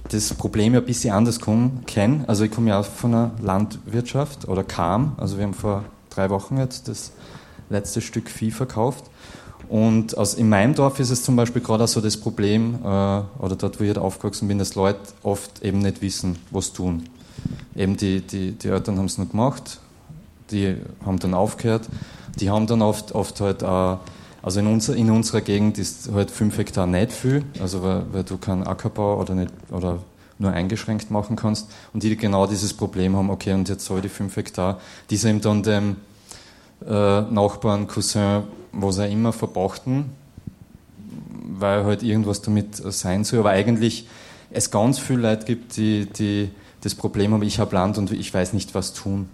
[0.10, 1.40] das Problem ja ein bisschen anders
[1.88, 2.26] kenne.
[2.28, 6.30] Also ich komme ja auch von einer Landwirtschaft oder kam, also wir haben vor drei
[6.30, 7.12] Wochen jetzt das
[7.72, 9.06] letzte Stück Vieh verkauft
[9.70, 12.88] und aus, in meinem Dorf ist es zum Beispiel gerade auch so das Problem, äh,
[12.88, 17.04] oder dort, wo ich halt aufgewachsen bin, dass Leute oft eben nicht wissen, was tun.
[17.76, 19.80] Eben die, die, die Eltern haben es nur gemacht,
[20.52, 21.88] die haben dann aufgehört,
[22.40, 24.00] die haben dann oft, oft halt auch,
[24.44, 28.24] also in, unser, in unserer Gegend ist halt fünf Hektar nicht viel, also weil, weil
[28.24, 30.00] du keinen Ackerbau oder, nicht, oder
[30.38, 34.04] nur eingeschränkt machen kannst und die genau dieses Problem haben, okay, und jetzt soll ich
[34.04, 35.96] die fünf Hektar, die eben dann dem
[36.86, 40.12] äh, Nachbarn, Cousin, was auch immer verpachten,
[41.44, 43.40] weil halt irgendwas damit sein soll.
[43.40, 44.08] Aber eigentlich
[44.52, 46.50] es ganz viele Leute gibt, die, die
[46.82, 49.30] das Problem haben, ich habe Land und ich weiß nicht, was tun,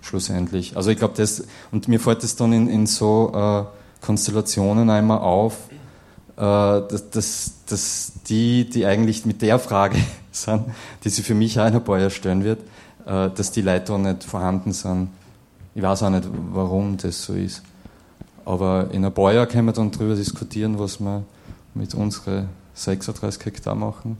[0.00, 0.76] schlussendlich.
[0.76, 5.18] Also ich glaube, das, und mir fällt das dann in, in so äh, Konstellationen einmal
[5.18, 5.56] auf,
[6.36, 9.98] äh, dass, dass, dass die, die eigentlich mit der Frage
[10.32, 10.64] sind,
[11.04, 12.60] die sie für mich auch in ein paar Jahren stellen wird,
[13.06, 15.08] äh, dass die Leute da nicht vorhanden sind.
[15.74, 17.62] Ich weiß auch nicht, warum das so ist.
[18.44, 21.22] Aber in ein paar Jahren können wir dann darüber diskutieren, was wir
[21.74, 24.18] mit unseren 36 Hektar machen.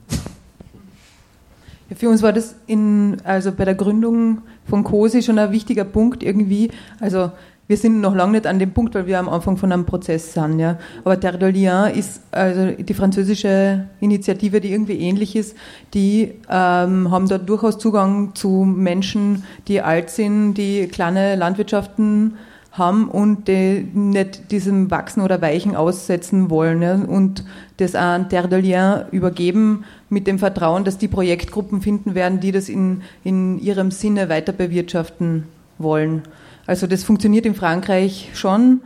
[1.94, 6.22] Für uns war das in, also bei der Gründung von COSI schon ein wichtiger Punkt
[6.22, 6.70] irgendwie.
[7.00, 7.32] Also
[7.68, 10.32] wir sind noch lange nicht an dem Punkt, weil wir am Anfang von einem Prozess
[10.34, 10.58] sind.
[10.58, 10.78] Ja.
[11.04, 15.56] Aber Terre de Lien ist also die französische Initiative, die irgendwie ähnlich ist.
[15.94, 22.34] Die ähm, haben dort durchaus Zugang zu Menschen, die alt sind, die kleine Landwirtschaften
[22.72, 27.44] haben und die nicht diesem Wachsen oder Weichen aussetzen wollen ja, und
[27.76, 32.50] das an Terre de Lien übergeben mit dem Vertrauen, dass die Projektgruppen finden werden, die
[32.50, 35.44] das in, in ihrem Sinne weiter bewirtschaften
[35.78, 36.22] wollen.
[36.66, 38.80] Also das funktioniert in Frankreich schon.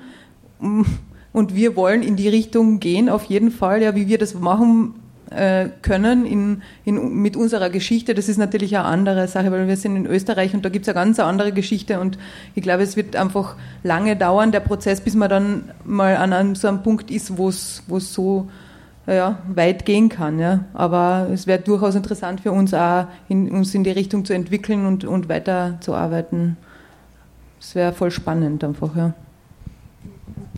[1.32, 3.82] Und wir wollen in die Richtung gehen, auf jeden Fall.
[3.82, 4.94] Ja, wie wir das machen
[5.82, 9.96] können in, in, mit unserer Geschichte, das ist natürlich eine andere Sache, weil wir sind
[9.96, 12.16] in Österreich und da gibt es eine ganz andere Geschichte und
[12.54, 16.54] ich glaube, es wird einfach lange dauern, der Prozess, bis man dann mal an einem,
[16.54, 18.48] so einem Punkt ist, wo es so
[19.06, 20.38] ja, weit gehen kann.
[20.38, 20.64] Ja.
[20.74, 24.86] Aber es wäre durchaus interessant für uns auch, in, uns in die Richtung zu entwickeln
[24.86, 26.56] und, und weiterzuarbeiten.
[27.60, 29.14] Das wäre voll spannend einfach, ja.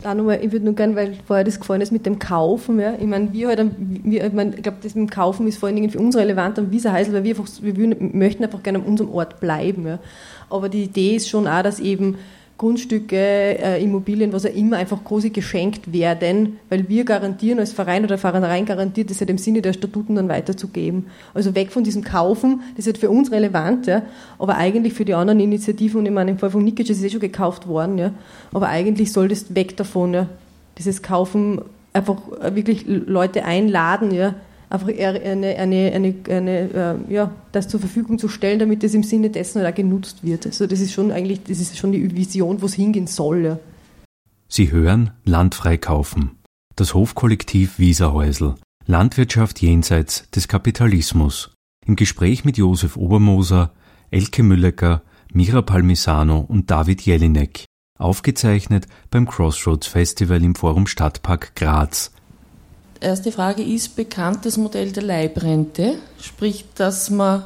[0.03, 2.93] Auch nochmal, ich würde nur gerne, weil vorher das gefallen ist mit dem Kaufen, ja.
[2.99, 5.67] Ich meine, wir halt, wir, ich, mein, ich glaube, das mit dem Kaufen ist vor
[5.67, 8.85] allen Dingen für uns relevant am Wieserheisel, weil wir einfach, wir möchten einfach gerne an
[8.85, 9.99] unserem Ort bleiben, ja.
[10.49, 12.17] Aber die Idee ist schon auch, dass eben
[12.59, 18.03] Grundstücke, äh, Immobilien, was auch immer, einfach quasi geschenkt werden, weil wir garantieren als Verein
[18.03, 21.05] oder Verein garantiert, das ja dem Sinne der Statuten dann weiterzugeben.
[21.33, 24.01] Also weg von diesem Kaufen, das ist halt für uns relevant, ja,
[24.37, 27.03] aber eigentlich für die anderen Initiativen, und ich meine, im Fall von Nikic ist es
[27.05, 28.11] eh schon gekauft worden, ja,
[28.51, 30.27] aber eigentlich soll das weg davon, ja,
[30.77, 31.61] dieses Kaufen,
[31.93, 32.17] einfach
[32.53, 34.35] wirklich Leute einladen, ja,
[34.69, 36.59] einfach eine, eine, eine, eine,
[37.09, 40.45] äh, ja, das zur Verfügung zu stellen, damit es im Sinne dessen auch genutzt wird.
[40.45, 43.45] Also das ist schon eigentlich, das ist schon die Vision, wo es hingehen soll.
[43.45, 43.59] Ja.
[44.47, 46.31] Sie hören Land freikaufen.
[46.75, 48.55] Das Hofkollektiv Wieserhäusl.
[48.85, 51.51] Landwirtschaft jenseits des Kapitalismus.
[51.85, 53.73] Im Gespräch mit Josef Obermoser,
[54.11, 55.03] Elke Müllecker,
[55.33, 57.65] Mira Palmisano und David Jelinek.
[57.97, 62.11] Aufgezeichnet beim Crossroads Festival im Forum Stadtpark Graz
[63.01, 67.43] erste Frage ist bekannt das Modell der Leibrente, sprich, dass man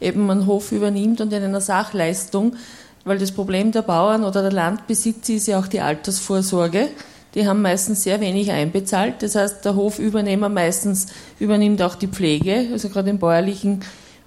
[0.00, 2.56] eben einen Hof übernimmt und in einer Sachleistung,
[3.04, 6.88] weil das Problem der Bauern oder der Landbesitzer ist ja auch die Altersvorsorge.
[7.34, 9.22] Die haben meistens sehr wenig einbezahlt.
[9.22, 11.06] Das heißt, der Hofübernehmer meistens
[11.38, 12.68] übernimmt auch die Pflege.
[12.72, 13.80] Also gerade im bäuerlichen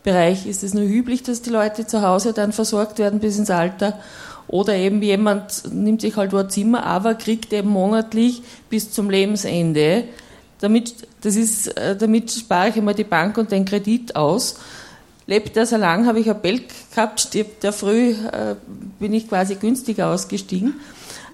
[0.03, 3.51] Bereich ist es nur üblich, dass die Leute zu Hause dann versorgt werden bis ins
[3.51, 3.99] Alter.
[4.47, 10.05] Oder eben jemand nimmt sich halt ein Zimmer, aber kriegt eben monatlich bis zum Lebensende.
[10.65, 14.55] Damit, das ist, äh, damit spare ich immer die Bank und den Kredit aus.
[15.27, 18.55] Lebt er so lang, habe ich ein Belg gehabt, stirbt der früh, äh,
[18.99, 20.73] bin ich quasi günstiger ausgestiegen.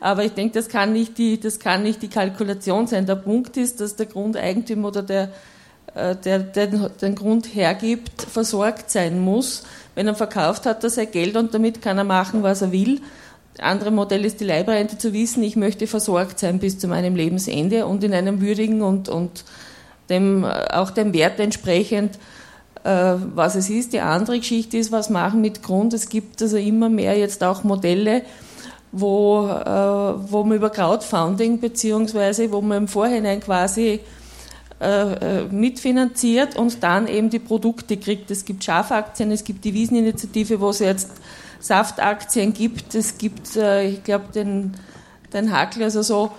[0.02, 3.06] Aber ich denke, das kann nicht die, das kann nicht die Kalkulation sein.
[3.06, 5.30] Der Punkt ist, dass der Grundeigentümer oder der,
[5.96, 9.64] äh, der, der den Grund hergibt, versorgt sein muss.
[9.96, 13.00] Wenn er verkauft, hat er sein Geld und damit kann er machen, was er will.
[13.60, 17.86] Andere Modell ist die Leibrente zu wissen, ich möchte versorgt sein bis zu meinem Lebensende
[17.86, 19.44] und in einem würdigen und, und
[20.10, 22.16] dem, auch dem Wert entsprechend,
[22.84, 23.94] äh, was es ist.
[23.94, 25.94] Die andere Geschichte ist, was machen mit Grund.
[25.94, 28.24] Es gibt also immer mehr jetzt auch Modelle,
[28.92, 34.00] wo, äh, wo man über Crowdfunding beziehungsweise wo man im Vorhinein quasi
[34.82, 38.32] äh, äh, mitfinanziert und dann eben die Produkte kriegt.
[38.32, 41.12] Es gibt Schafaktien, es gibt die Wieseninitiative, wo es jetzt
[41.62, 44.74] Saftaktien gibt, es gibt, äh, ich glaube, den,
[45.34, 46.32] den Hackl, also so,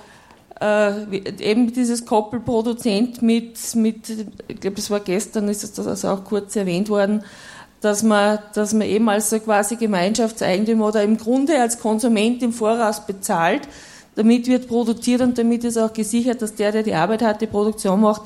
[1.40, 4.08] eben dieses Koppelproduzent mit, mit
[4.46, 7.24] ich glaube, das war gestern, ist das also auch kurz erwähnt worden,
[7.80, 12.52] dass man, dass man eben als so quasi Gemeinschaftseigentümer oder im Grunde als Konsument im
[12.52, 13.62] Voraus bezahlt,
[14.14, 17.46] damit wird produziert und damit ist auch gesichert, dass der, der die Arbeit hat, die
[17.46, 18.22] Produktion macht,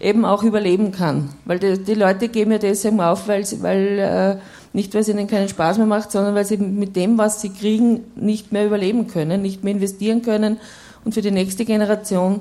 [0.00, 1.30] eben auch überleben kann.
[1.46, 4.36] Weil die, die Leute geben ja deswegen auf, weil, sie, weil äh,
[4.72, 7.50] nicht weil es ihnen keinen Spaß mehr macht, sondern weil sie mit dem, was sie
[7.50, 10.58] kriegen, nicht mehr überleben können, nicht mehr investieren können
[11.04, 12.40] und für die nächste Generation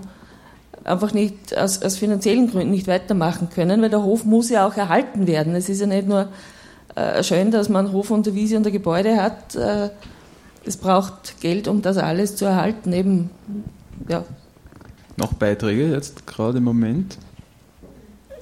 [0.83, 4.75] einfach nicht aus, aus finanziellen Gründen nicht weitermachen können, weil der Hof muss ja auch
[4.75, 5.55] erhalten werden.
[5.55, 6.29] Es ist ja nicht nur
[6.95, 9.55] äh, schön, dass man Hof und Wiese und ein Gebäude hat.
[9.55, 9.89] Äh,
[10.65, 12.93] es braucht Geld, um das alles zu erhalten.
[12.93, 13.29] Eben,
[14.07, 14.23] ja.
[15.17, 17.17] Noch Beiträge jetzt gerade im Moment?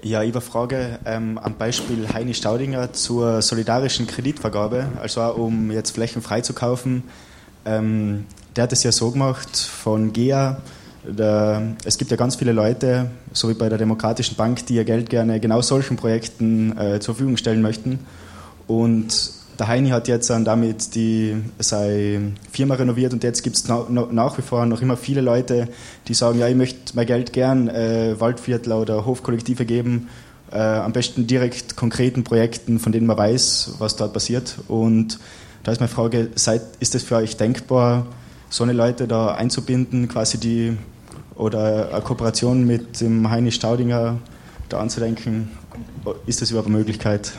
[0.04, 5.72] Ja, ich eine Frage ähm, am Beispiel Heini Staudinger zur solidarischen Kreditvergabe, also auch um
[5.72, 7.04] jetzt Flächen freizukaufen.
[7.66, 10.58] Ähm, der hat es ja so gemacht von GEA.
[11.04, 14.84] Der, es gibt ja ganz viele Leute, so wie bei der Demokratischen Bank, die ihr
[14.84, 18.00] Geld gerne genau solchen Projekten äh, zur Verfügung stellen möchten.
[18.68, 23.86] Und der Heini hat jetzt damit die, seine Firma renoviert und jetzt gibt es na,
[23.90, 25.68] nach wie vor noch immer viele Leute,
[26.08, 30.10] die sagen, ja, ich möchte mein Geld gern äh, Waldviertler oder Hofkollektive geben,
[30.52, 34.56] äh, am besten direkt konkreten Projekten, von denen man weiß, was dort passiert.
[34.68, 35.20] Und
[35.64, 38.06] da ist meine Frage, seid, ist es für euch denkbar,
[38.50, 40.78] so eine Leute da einzubinden, quasi die,
[41.36, 44.20] oder eine Kooperation mit dem Heini Staudinger
[44.70, 45.52] da anzudenken?
[46.26, 47.34] Ist das überhaupt eine Möglichkeit?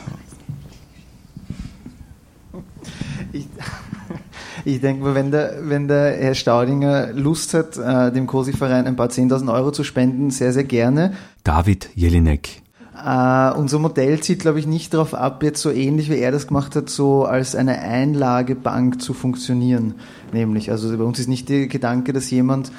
[4.65, 8.95] Ich denke mal, wenn der, wenn der Herr Staudinger Lust hat, äh, dem COSI-Verein ein
[8.95, 11.13] paar 10.000 Euro zu spenden, sehr, sehr gerne.
[11.43, 12.61] David Jelinek.
[12.93, 16.47] Uh, unser Modell zieht, glaube ich, nicht darauf ab, jetzt so ähnlich wie er das
[16.47, 19.95] gemacht hat, so als eine Einlagebank zu funktionieren.
[20.33, 22.73] Nämlich, also bei uns ist nicht der Gedanke, dass jemand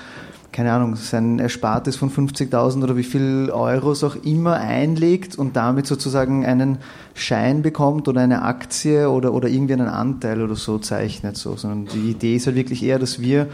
[0.52, 5.86] keine Ahnung, sein Erspartes von 50.000 oder wie viel Euros auch immer einlegt und damit
[5.86, 6.78] sozusagen einen
[7.14, 11.36] Schein bekommt oder eine Aktie oder, oder irgendwie einen Anteil oder so zeichnet.
[11.36, 11.56] So.
[11.56, 13.48] Sondern die Idee ist halt wirklich eher, dass wir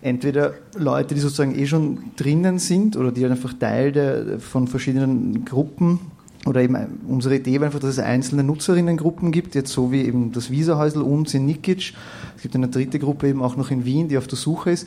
[0.00, 4.68] entweder Leute, die sozusagen eh schon drinnen sind oder die halt einfach Teil der, von
[4.68, 6.00] verschiedenen Gruppen
[6.46, 10.32] oder eben unsere Idee war einfach, dass es einzelne Nutzerinnengruppen gibt, jetzt so wie eben
[10.32, 11.92] das Visa-Häusl uns in Nikic.
[12.36, 14.86] Es gibt eine dritte Gruppe eben auch noch in Wien, die auf der Suche ist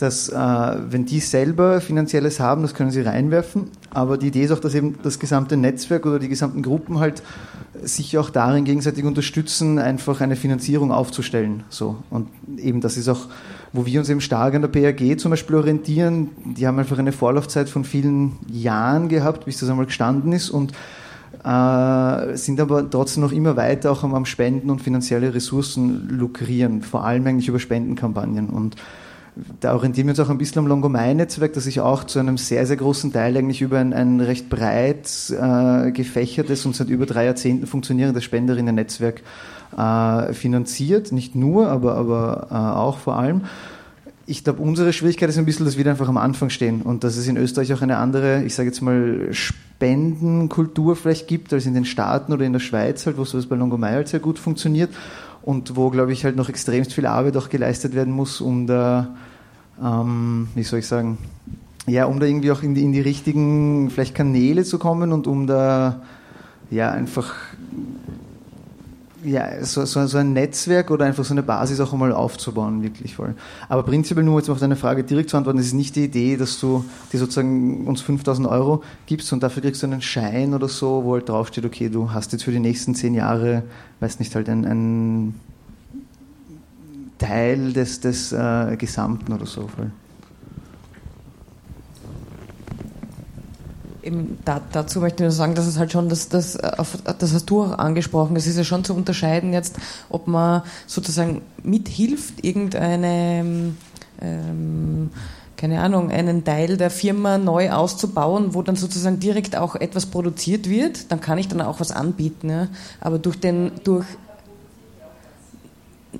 [0.00, 3.68] dass äh, wenn die selber finanzielles haben, das können sie reinwerfen.
[3.90, 7.22] Aber die Idee ist auch, dass eben das gesamte Netzwerk oder die gesamten Gruppen halt
[7.82, 11.64] sich auch darin gegenseitig unterstützen, einfach eine Finanzierung aufzustellen.
[11.68, 11.98] So.
[12.08, 13.26] Und eben das ist auch,
[13.74, 16.30] wo wir uns eben stark an der PAG zum Beispiel orientieren.
[16.56, 20.72] Die haben einfach eine Vorlaufzeit von vielen Jahren gehabt, bis das einmal gestanden ist und
[21.44, 27.04] äh, sind aber trotzdem noch immer weiter auch am Spenden und finanzielle Ressourcen lukrieren, vor
[27.04, 28.48] allem eigentlich über Spendenkampagnen.
[28.48, 28.76] Und
[29.60, 32.66] da orientieren wir uns auch ein bisschen am Longomai-Netzwerk, das sich auch zu einem sehr,
[32.66, 37.26] sehr großen Teil eigentlich über ein, ein recht breit äh, gefächertes und seit über drei
[37.26, 39.22] Jahrzehnten funktionierendes Spenderinnen-Netzwerk
[39.76, 41.12] äh, finanziert.
[41.12, 43.42] Nicht nur, aber, aber äh, auch vor allem.
[44.26, 47.16] Ich glaube, unsere Schwierigkeit ist ein bisschen, dass wir einfach am Anfang stehen und dass
[47.16, 51.74] es in Österreich auch eine andere, ich sage jetzt mal, Spendenkultur vielleicht gibt als in
[51.74, 54.90] den Staaten oder in der Schweiz, halt, wo sowas bei Longomai halt sehr gut funktioniert
[55.42, 59.14] und wo, glaube ich, halt noch extremst viel Arbeit auch geleistet werden muss, um da,
[59.82, 61.18] ähm, wie soll ich sagen,
[61.86, 65.26] ja, um da irgendwie auch in die, in die richtigen vielleicht Kanäle zu kommen und
[65.26, 66.02] um da
[66.70, 67.34] ja einfach
[69.24, 73.16] ja, so, so, so, ein Netzwerk oder einfach so eine Basis auch einmal aufzubauen, wirklich
[73.16, 73.34] voll.
[73.68, 76.36] Aber prinzipiell nur jetzt auf deine Frage direkt zu antworten, es ist nicht die Idee,
[76.36, 80.68] dass du dir sozusagen uns 5000 Euro gibst und dafür kriegst du einen Schein oder
[80.68, 83.62] so, wo halt draufsteht, okay, du hast jetzt für die nächsten zehn Jahre,
[84.00, 85.34] weiß nicht, halt ein, ein
[87.18, 89.68] Teil des, des äh, Gesamten oder so.
[94.02, 97.50] Eben da, dazu möchte ich nur sagen, dass es halt schon, das, das, das hast
[97.50, 99.76] du auch angesprochen, das ist ja schon zu unterscheiden jetzt,
[100.08, 103.74] ob man sozusagen mithilft, irgendeine,
[104.20, 105.10] ähm,
[105.56, 110.70] keine Ahnung, einen Teil der Firma neu auszubauen, wo dann sozusagen direkt auch etwas produziert
[110.70, 112.48] wird, dann kann ich dann auch was anbieten.
[112.48, 112.68] Ja.
[113.00, 114.06] Aber durch den, durch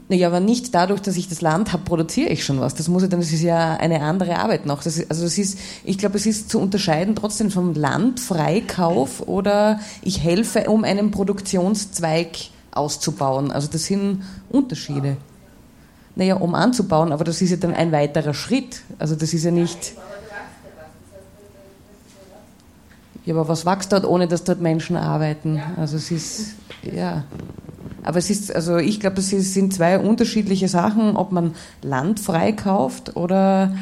[0.09, 2.75] ja, aber nicht dadurch, dass ich das Land habe, produziere ich schon was.
[2.75, 4.83] Das muss ich dann, das ist ja eine andere Arbeit noch.
[4.83, 9.81] Das ist, also das ist, ich glaube, es ist zu unterscheiden trotzdem vom Landfreikauf oder
[10.03, 12.29] ich helfe, um einen Produktionszweig
[12.73, 13.51] auszubauen.
[13.51, 15.17] Also das sind Unterschiede.
[16.15, 18.83] Naja, um anzubauen, aber das ist ja dann ein weiterer Schritt.
[18.99, 19.95] Also das ist ja nicht.
[23.25, 25.61] Ja, aber was wächst dort, ohne dass dort Menschen arbeiten?
[25.77, 27.25] Also es ist, ja.
[28.03, 33.17] Aber es ist, also ich glaube, es sind zwei unterschiedliche Sachen, ob man Land freikauft
[33.17, 33.75] oder,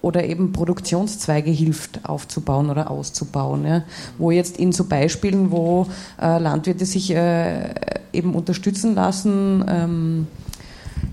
[0.00, 3.66] oder eben Produktionszweige hilft aufzubauen oder auszubauen.
[3.66, 3.82] Ja.
[4.18, 5.86] Wo jetzt in so Beispielen, wo
[6.20, 7.74] äh, Landwirte sich äh,
[8.12, 10.26] eben unterstützen lassen, ähm,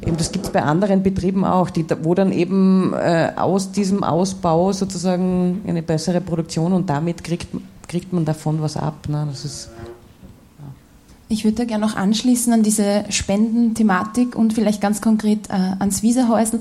[0.06, 4.04] Eben, das gibt es bei anderen Betrieben auch, die, wo dann eben äh, aus diesem
[4.04, 7.48] Ausbau sozusagen eine bessere Produktion und damit kriegt,
[7.88, 9.10] kriegt man davon was ab.
[9.10, 9.28] Ne?
[9.30, 9.70] Das ist
[11.30, 16.02] ich würde da gerne noch anschließen an diese Spendenthematik und vielleicht ganz konkret äh, ans
[16.02, 16.60] Wieserhäusl.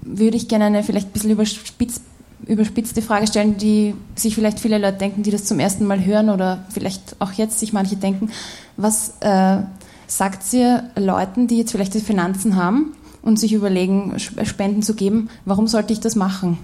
[0.00, 2.00] Würde ich gerne eine vielleicht ein bisschen überspitz,
[2.46, 6.30] überspitzte Frage stellen, die sich vielleicht viele Leute denken, die das zum ersten Mal hören
[6.30, 8.30] oder vielleicht auch jetzt sich manche denken.
[8.78, 9.58] Was äh,
[10.06, 15.28] sagt ihr Leuten, die jetzt vielleicht die Finanzen haben und sich überlegen, Spenden zu geben,
[15.44, 16.58] warum sollte ich das machen?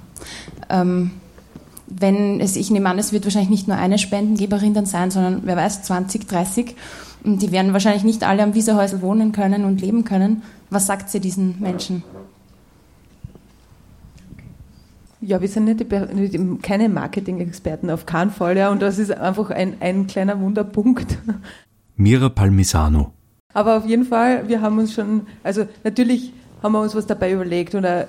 [0.71, 1.12] Ähm,
[1.88, 5.42] wenn es, ich nehme an, es wird wahrscheinlich nicht nur eine Spendengeberin dann sein, sondern
[5.44, 6.77] wer weiß, 20, 30.
[7.24, 10.42] Und die werden wahrscheinlich nicht alle am Wieserhäusl wohnen können und leben können.
[10.70, 12.03] Was sagt sie diesen Menschen?
[15.20, 19.51] Ja, wir sind nicht die, keine Marketing-Experten auf keinen Fall, ja, und das ist einfach
[19.51, 21.18] ein, ein kleiner Wunderpunkt.
[21.96, 23.12] Mira Palmisano.
[23.53, 27.33] Aber auf jeden Fall, wir haben uns schon, also natürlich haben wir uns was dabei
[27.33, 28.07] überlegt oder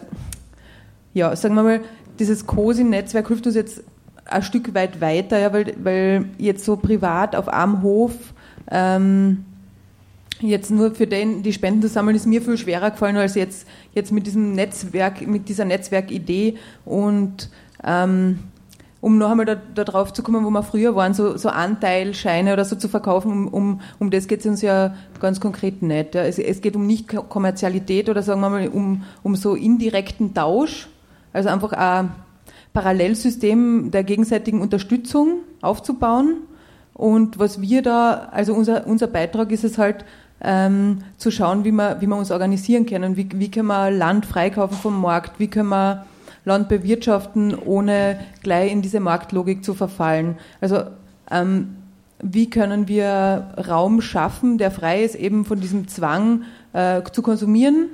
[1.13, 1.81] ja, sagen wir mal,
[2.19, 3.83] dieses COSI-Netzwerk hilft uns jetzt
[4.25, 8.13] ein Stück weit weiter, ja, weil, weil jetzt so privat auf einem Hof
[8.69, 9.45] ähm,
[10.39, 13.67] jetzt nur für den die Spenden zu sammeln, ist mir viel schwerer gefallen als jetzt,
[13.93, 17.49] jetzt mit diesem Netzwerk, mit dieser Netzwerkidee und
[17.83, 18.39] ähm,
[19.01, 22.51] um noch einmal darauf da, drauf zu kommen, wo wir früher waren, so, so Anteilscheine
[22.51, 26.15] oder so zu verkaufen, um, um, um das geht es uns ja ganz konkret nicht.
[26.15, 26.23] Ja.
[26.23, 30.89] Es, es, geht um Nicht-Kommerzialität oder sagen wir mal um, um so indirekten Tausch,
[31.33, 32.11] also einfach ein
[32.73, 36.37] Parallelsystem der gegenseitigen Unterstützung aufzubauen
[36.93, 40.03] und was wir da, also unser, unser Beitrag ist es halt,
[40.41, 43.17] ähm, zu schauen, wie wir, wie wir uns organisieren können.
[43.17, 45.39] Wie, wie können wir Land freikaufen vom Markt?
[45.39, 46.05] Wie können wir
[46.45, 50.37] Land bewirtschaften, ohne gleich in diese Marktlogik zu verfallen?
[50.61, 50.83] Also,
[51.31, 51.75] ähm,
[52.21, 57.87] wie können wir Raum schaffen, der frei ist, eben von diesem Zwang äh, zu konsumieren?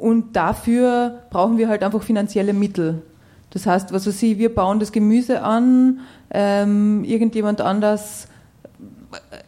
[0.00, 3.02] Und dafür brauchen wir halt einfach finanzielle Mittel.
[3.50, 8.26] Das heißt, was weiß ich, wir bauen das Gemüse an, ähm, irgendjemand anders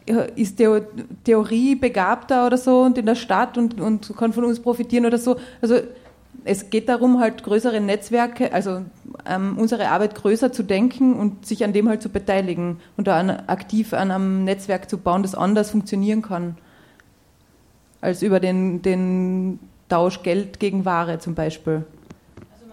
[0.05, 0.79] äh, ist Theo
[1.25, 5.17] Theorie begabter oder so und in der Stadt und, und kann von uns profitieren oder
[5.17, 5.35] so.
[5.61, 5.79] Also
[6.45, 8.83] es geht darum, halt größere Netzwerke, also
[9.25, 13.19] ähm, unsere Arbeit größer zu denken und sich an dem halt zu beteiligen und da
[13.19, 16.55] an, aktiv an einem Netzwerk zu bauen, das anders funktionieren kann
[17.99, 21.85] als über den, den Tausch Geld gegen Ware zum Beispiel.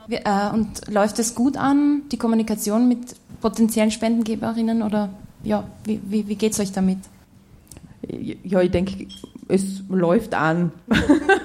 [0.08, 5.10] Äh, und läuft es gut an, die Kommunikation mit potenziellen Spendengeberinnen oder
[5.42, 6.98] ja, wie, wie, wie geht es euch damit?
[8.08, 9.06] Ja, ich denke,
[9.48, 10.72] es läuft an.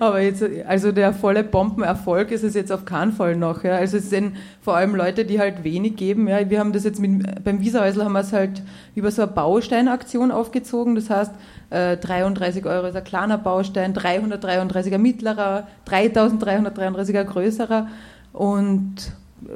[0.00, 3.64] Aber jetzt, also der volle Bombenerfolg ist es jetzt auf keinen Fall noch.
[3.64, 3.76] Ja.
[3.76, 6.28] Also es sind vor allem Leute, die halt wenig geben.
[6.28, 6.48] Ja.
[6.48, 8.62] Wir haben das jetzt mit, beim Wiesahäusl haben wir es halt
[8.94, 10.94] über so eine Bausteinaktion aufgezogen.
[10.94, 11.32] Das heißt,
[11.70, 17.88] äh, 33 Euro ist ein kleiner Baustein, 333er mittlerer, 3333er größerer.
[18.32, 19.12] Und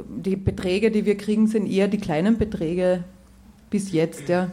[0.09, 3.05] die Beträge, die wir kriegen, sind eher die kleinen Beträge
[3.71, 4.29] bis jetzt.
[4.29, 4.49] Ja.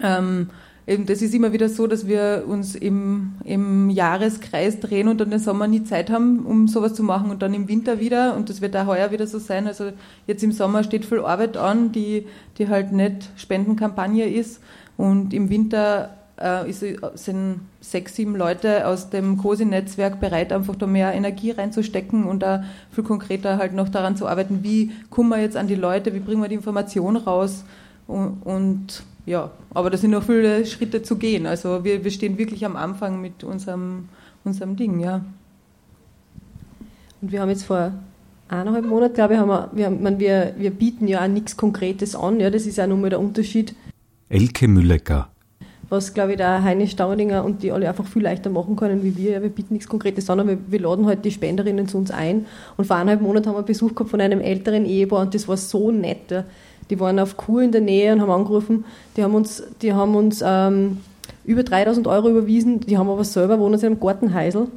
[0.00, 0.50] Ähm,
[0.88, 5.30] eben, das ist immer wieder so, dass wir uns im, im Jahreskreis drehen und dann
[5.30, 8.34] im Sommer nie Zeit haben, um sowas zu machen und dann im Winter wieder.
[8.34, 9.66] Und das wird auch heuer wieder so sein.
[9.66, 9.92] Also
[10.26, 12.26] jetzt im Sommer steht viel Arbeit an, die,
[12.56, 14.60] die halt nicht Spendenkampagne ist.
[14.96, 16.82] Und im Winter äh, ist,
[17.14, 22.64] sind sechs, sieben Leute aus dem COSI-Netzwerk bereit, einfach da mehr Energie reinzustecken und da
[22.92, 26.20] viel konkreter halt noch daran zu arbeiten, wie kommen wir jetzt an die Leute, wie
[26.20, 27.64] bringen wir die Information raus.
[28.06, 31.46] Und, und ja, aber da sind noch viele Schritte zu gehen.
[31.46, 34.08] Also wir, wir stehen wirklich am Anfang mit unserem
[34.44, 35.24] unserem Ding, ja.
[37.20, 37.92] Und wir haben jetzt vor
[38.48, 42.14] eineinhalb Monaten, glaube ich, haben wir, wir, man, wir, wir bieten ja auch nichts Konkretes
[42.14, 43.74] an, ja, das ist auch nochmal der Unterschied.
[44.28, 45.28] Elke Müllecker.
[45.90, 49.16] Was, glaube ich, der Heine Staudinger und die alle einfach viel leichter machen können wie
[49.16, 49.32] wir.
[49.32, 52.10] Ja, wir bieten nichts Konkretes an, aber wir, wir laden halt die Spenderinnen zu uns
[52.10, 52.44] ein.
[52.76, 55.56] Und vor eineinhalb Monaten haben wir Besuch gehabt von einem älteren Ehepaar und das war
[55.56, 56.30] so nett.
[56.30, 56.44] Ja.
[56.90, 58.84] Die waren auf Kur in der Nähe und haben angerufen.
[59.16, 60.98] Die haben uns, die haben uns ähm,
[61.44, 62.80] über 3000 Euro überwiesen.
[62.80, 64.68] Die haben aber selber wohnen in einem Gartenheisel.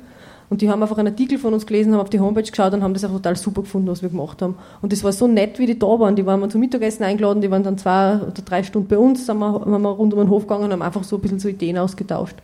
[0.52, 2.84] Und die haben einfach einen Artikel von uns gelesen, haben auf die Homepage geschaut und
[2.84, 4.56] haben das einfach total super gefunden, was wir gemacht haben.
[4.82, 6.18] Und das war so nett, wie die da waren.
[6.18, 9.26] Die waren mal zum Mittagessen eingeladen, die waren dann zwei oder drei Stunden bei uns,
[9.26, 11.40] sind wir, haben wir rund um den Hof gegangen und haben einfach so ein bisschen
[11.40, 12.36] so Ideen ausgetauscht.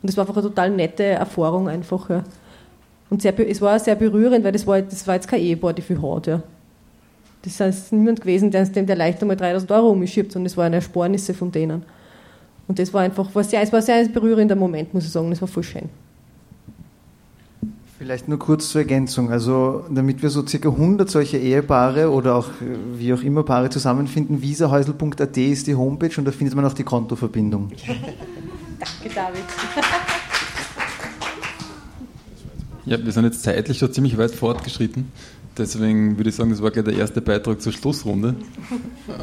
[0.00, 2.08] Und das war einfach eine total nette Erfahrung einfach.
[2.08, 2.22] Ja.
[3.10, 5.82] Und sehr, es war sehr berührend, weil das war, das war jetzt kein Ehepaar, die
[5.82, 6.28] viel hat.
[6.28, 6.42] Ja.
[7.46, 10.72] Das heißt, niemand gewesen, der, dem der leicht einmal 3000 Euro umschiebt, sondern es waren
[10.72, 11.84] Ersparnisse von denen.
[12.66, 15.30] Und das war einfach, war sehr, es war sehr ein berührender Moment, muss ich sagen.
[15.30, 15.88] Das war voll schön.
[17.98, 19.30] Vielleicht nur kurz zur Ergänzung.
[19.30, 22.48] Also, damit wir so circa 100 solche Ehepaare oder auch
[22.96, 26.82] wie auch immer Paare zusammenfinden, visahäusl.at ist die Homepage und da findet man auch die
[26.82, 27.70] Kontoverbindung.
[27.86, 29.44] Danke, David.
[32.86, 35.10] Ja, wir sind jetzt zeitlich schon ziemlich weit fortgeschritten.
[35.58, 38.34] Deswegen würde ich sagen, das war gleich der erste Beitrag zur Schlussrunde.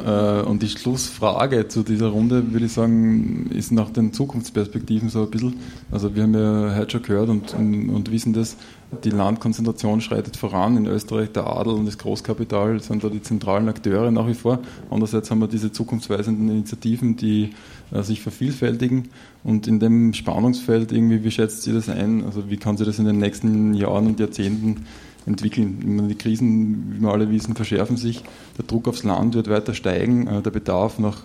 [0.06, 5.24] Äh, und die Schlussfrage zu dieser Runde, würde ich sagen, ist nach den Zukunftsperspektiven so
[5.24, 5.56] ein bisschen.
[5.92, 8.56] Also wir haben ja heute schon gehört und, und, und wissen das,
[9.04, 10.78] die Landkonzentration schreitet voran.
[10.78, 14.60] In Österreich der Adel und das Großkapital sind da die zentralen Akteure nach wie vor.
[14.90, 17.52] Andererseits haben wir diese zukunftsweisenden Initiativen, die
[17.92, 19.10] äh, sich vervielfältigen.
[19.44, 22.24] Und in dem Spannungsfeld irgendwie, wie schätzt ihr das ein?
[22.24, 24.86] Also wie kann sich das in den nächsten Jahren und Jahrzehnten
[25.26, 26.08] entwickeln.
[26.10, 28.24] Die Krisen, wie wir alle wissen, verschärfen sich.
[28.58, 30.28] Der Druck aufs Land wird weiter steigen.
[30.28, 31.20] Äh, der Bedarf nach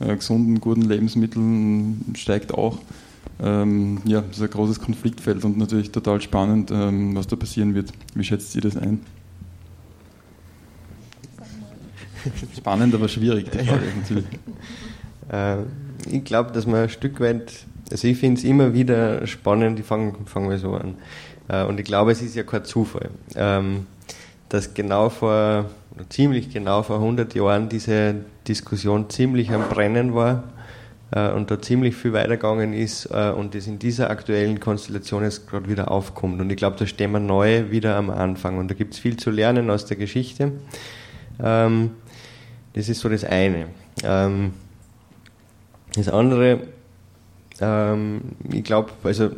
[0.00, 2.78] äh, gesunden, guten Lebensmitteln steigt auch.
[3.42, 7.74] Ähm, ja, das ist ein großes Konfliktfeld und natürlich total spannend, ähm, was da passieren
[7.74, 7.92] wird.
[8.14, 9.00] Wie schätzt ihr das ein?
[12.56, 14.24] Spannend, aber schwierig, die Frage natürlich.
[15.30, 15.64] Äh,
[16.10, 17.52] ich glaube, dass man ein Stück weit,
[17.90, 20.94] also ich finde es immer wieder spannend, ich fange fang mal so an.
[21.48, 23.86] Äh, und ich glaube, es ist ja kein Zufall, ähm,
[24.48, 25.66] dass genau vor,
[26.08, 28.16] ziemlich genau vor 100 Jahren diese
[28.46, 30.44] Diskussion ziemlich am Brennen war
[31.10, 35.48] äh, und da ziemlich viel weitergegangen ist äh, und das in dieser aktuellen Konstellation jetzt
[35.48, 36.40] gerade wieder aufkommt.
[36.40, 39.16] Und ich glaube, da stehen wir neu wieder am Anfang und da gibt es viel
[39.16, 40.52] zu lernen aus der Geschichte.
[41.42, 41.90] Ähm,
[42.74, 43.66] das ist so das eine.
[44.02, 44.52] Ähm,
[45.94, 46.58] das andere,
[48.50, 49.30] ich glaube, also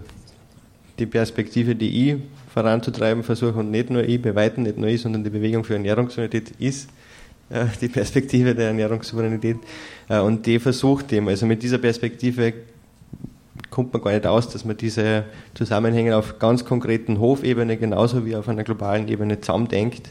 [0.98, 2.16] die Perspektive, die ich
[2.52, 5.74] voranzutreiben versuche und nicht nur ich, bei weitem nicht nur ich, sondern die Bewegung für
[5.74, 6.88] Ernährungssouveränität ist
[7.48, 9.58] äh, die Perspektive der Ernährungssouveränität
[10.08, 12.54] äh, und die versucht dem, also mit dieser Perspektive
[13.70, 15.24] kommt man gar nicht aus, dass man diese
[15.54, 20.08] Zusammenhänge auf ganz konkreten Hofebene genauso wie auf einer globalen Ebene zusammendenkt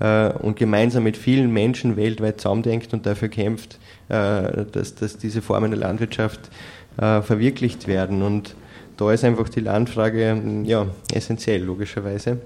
[0.00, 5.70] äh, und gemeinsam mit vielen Menschen weltweit zusammendenkt und dafür kämpft, dass, dass diese Formen
[5.70, 6.50] der Landwirtschaft
[6.96, 8.20] verwirklicht werden.
[8.20, 8.54] Und
[8.96, 12.38] da ist einfach die Landfrage ja, essentiell, logischerweise.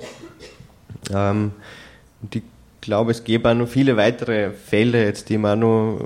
[1.12, 1.53] Ähm,
[2.32, 2.42] ich
[2.80, 6.01] glaube, es gäbe auch noch viele weitere Fälle, jetzt, die man noch,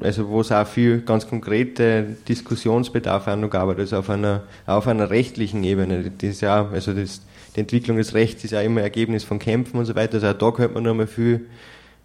[0.00, 4.86] also wo es auch viel ganz konkrete Diskussionsbedarf auch noch gab, also auf einer, auf
[4.86, 6.10] einer rechtlichen Ebene.
[6.18, 7.22] Das ist ja, also das,
[7.56, 10.14] die Entwicklung des Rechts ist ja immer Ergebnis von Kämpfen und so weiter.
[10.14, 11.46] Also auch da könnte man noch mal viel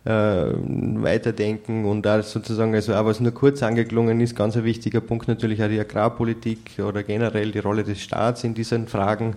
[0.05, 5.01] äh, weiterdenken und da sozusagen, also auch was nur kurz angeklungen ist, ganz ein wichtiger
[5.01, 9.35] Punkt natürlich auch die Agrarpolitik oder generell die Rolle des Staats in diesen Fragen.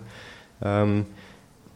[0.63, 1.05] Ähm,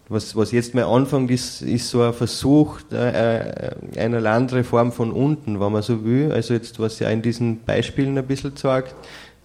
[0.09, 5.59] was, was jetzt mal anfängt, ist, ist so ein Versuch äh, einer Landreform von unten,
[5.59, 6.31] wenn man so will.
[6.31, 8.93] Also jetzt, was ja in diesen Beispielen ein bisschen zeigt,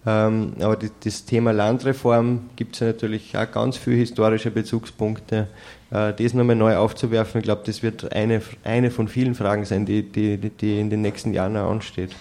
[0.05, 5.47] ähm, aber die, das Thema Landreform gibt es ja natürlich auch ganz viele historische Bezugspunkte.
[5.91, 9.85] Äh, das nochmal neu aufzuwerfen, ich glaube, das wird eine, eine von vielen Fragen sein,
[9.85, 12.15] die, die, die in den nächsten Jahren auch ansteht.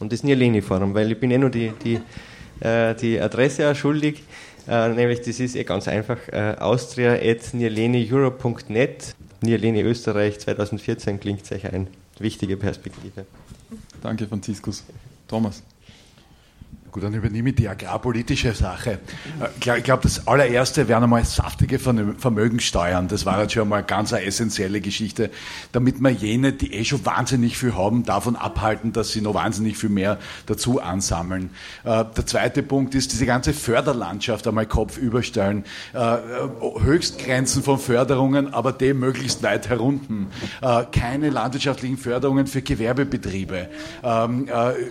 [0.00, 2.00] Und das Nierleni-Forum, weil ich bin eh nur die, die,
[2.60, 4.22] äh, die Adresse auch schuldig,
[4.68, 11.86] äh, nämlich das ist eh ganz einfach, äh, austria.nierlenieurope.net, Nierleni Österreich 2014 klingt euch ein.
[12.18, 13.24] Wichtige Perspektive.
[14.02, 14.82] Danke, Franziskus.
[15.28, 15.62] Thomas.
[16.90, 18.98] Gut, dann übernehme ich die agrarpolitische Sache.
[19.40, 23.08] Äh, ich glaube, das allererste wären einmal saftige Vermögenssteuern.
[23.08, 25.30] Das war jetzt schon mal ganz eine essentielle Geschichte,
[25.72, 29.76] damit man jene, die eh schon wahnsinnig viel haben, davon abhalten, dass sie noch wahnsinnig
[29.76, 31.50] viel mehr dazu ansammeln.
[31.84, 35.64] Äh, der zweite Punkt ist, diese ganze Förderlandschaft einmal Kopf überstellen.
[35.92, 36.16] Äh,
[36.80, 40.28] Höchstgrenzen von Förderungen, aber dem möglichst weit herunten.
[40.92, 43.68] Keine landwirtschaftlichen Förderungen für Gewerbebetriebe.
[44.02, 44.48] Ähm,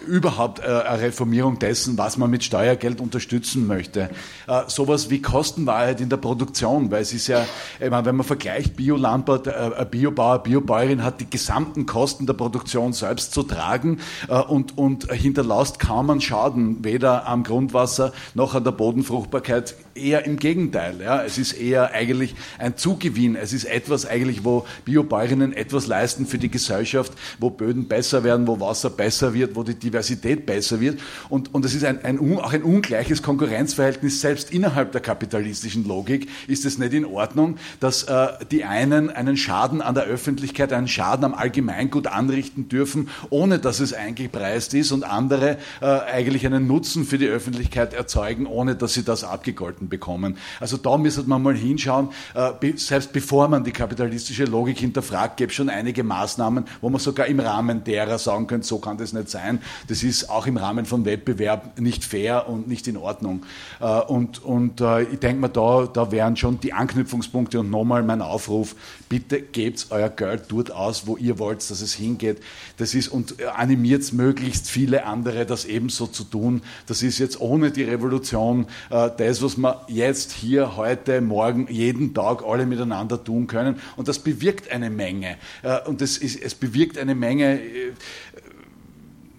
[0.08, 4.10] überhaupt eine Reformierung dessen, dessen, was man mit Steuergeld unterstützen möchte.
[4.48, 7.46] Äh, sowas wie Kostenwahrheit in der Produktion, weil es ist ja,
[7.80, 13.34] meine, wenn man vergleicht, Biolandbau, äh, Biobauer, Biobäuerin hat die gesamten Kosten der Produktion selbst
[13.34, 18.72] zu tragen äh, und, und hinterlässt kaum einen Schaden, weder am Grundwasser noch an der
[18.72, 19.76] Bodenfruchtbarkeit.
[19.98, 21.02] Eher im Gegenteil.
[21.02, 21.24] Ja.
[21.24, 23.36] Es ist eher eigentlich ein Zugewinn.
[23.36, 28.48] Es ist etwas eigentlich, wo Biobäuerinnen etwas leisten für die Gesellschaft, wo Böden besser werden,
[28.48, 31.00] wo Wasser besser wird, wo die Diversität besser wird.
[31.30, 34.22] Und, und es ist ein, ein, auch ein ungleiches Konkurrenzverhältnis.
[34.22, 39.38] Selbst innerhalb der kapitalistischen Logik ist es nicht in Ordnung, dass äh, die einen einen
[39.38, 44.92] Schaden an der Öffentlichkeit, einen Schaden am Allgemeingut anrichten dürfen, ohne dass es eingepreist ist
[44.92, 49.87] und andere äh, eigentlich einen Nutzen für die Öffentlichkeit erzeugen, ohne dass sie das abgegolten
[49.90, 50.38] bekommen.
[50.60, 55.50] Also da müsste man mal hinschauen, äh, selbst bevor man die kapitalistische Logik hinterfragt, gäbe
[55.50, 59.14] es schon einige Maßnahmen, wo man sogar im Rahmen derer sagen könnte, so kann das
[59.14, 59.62] nicht sein.
[59.88, 63.46] Das ist auch im Rahmen von Wettbewerb nicht fair und nicht in Ordnung.
[63.80, 68.04] Äh, und, und äh, ich denke mal, da, da wären schon die Anknüpfungspunkte und nochmal
[68.04, 68.76] mein Aufruf,
[69.10, 72.42] bitte gebt euer Geld dort aus, wo ihr wollt, dass es hingeht.
[72.78, 76.62] Das ist und animiert möglichst viele andere, das ebenso zu tun.
[76.86, 79.58] Das ist jetzt ohne die Revolution das, was
[79.88, 83.80] wir jetzt hier, heute, morgen, jeden Tag alle miteinander tun können.
[83.96, 85.38] Und das bewirkt eine Menge.
[85.64, 87.62] Äh, und das ist, es bewirkt eine Menge.
[87.62, 87.94] Äh,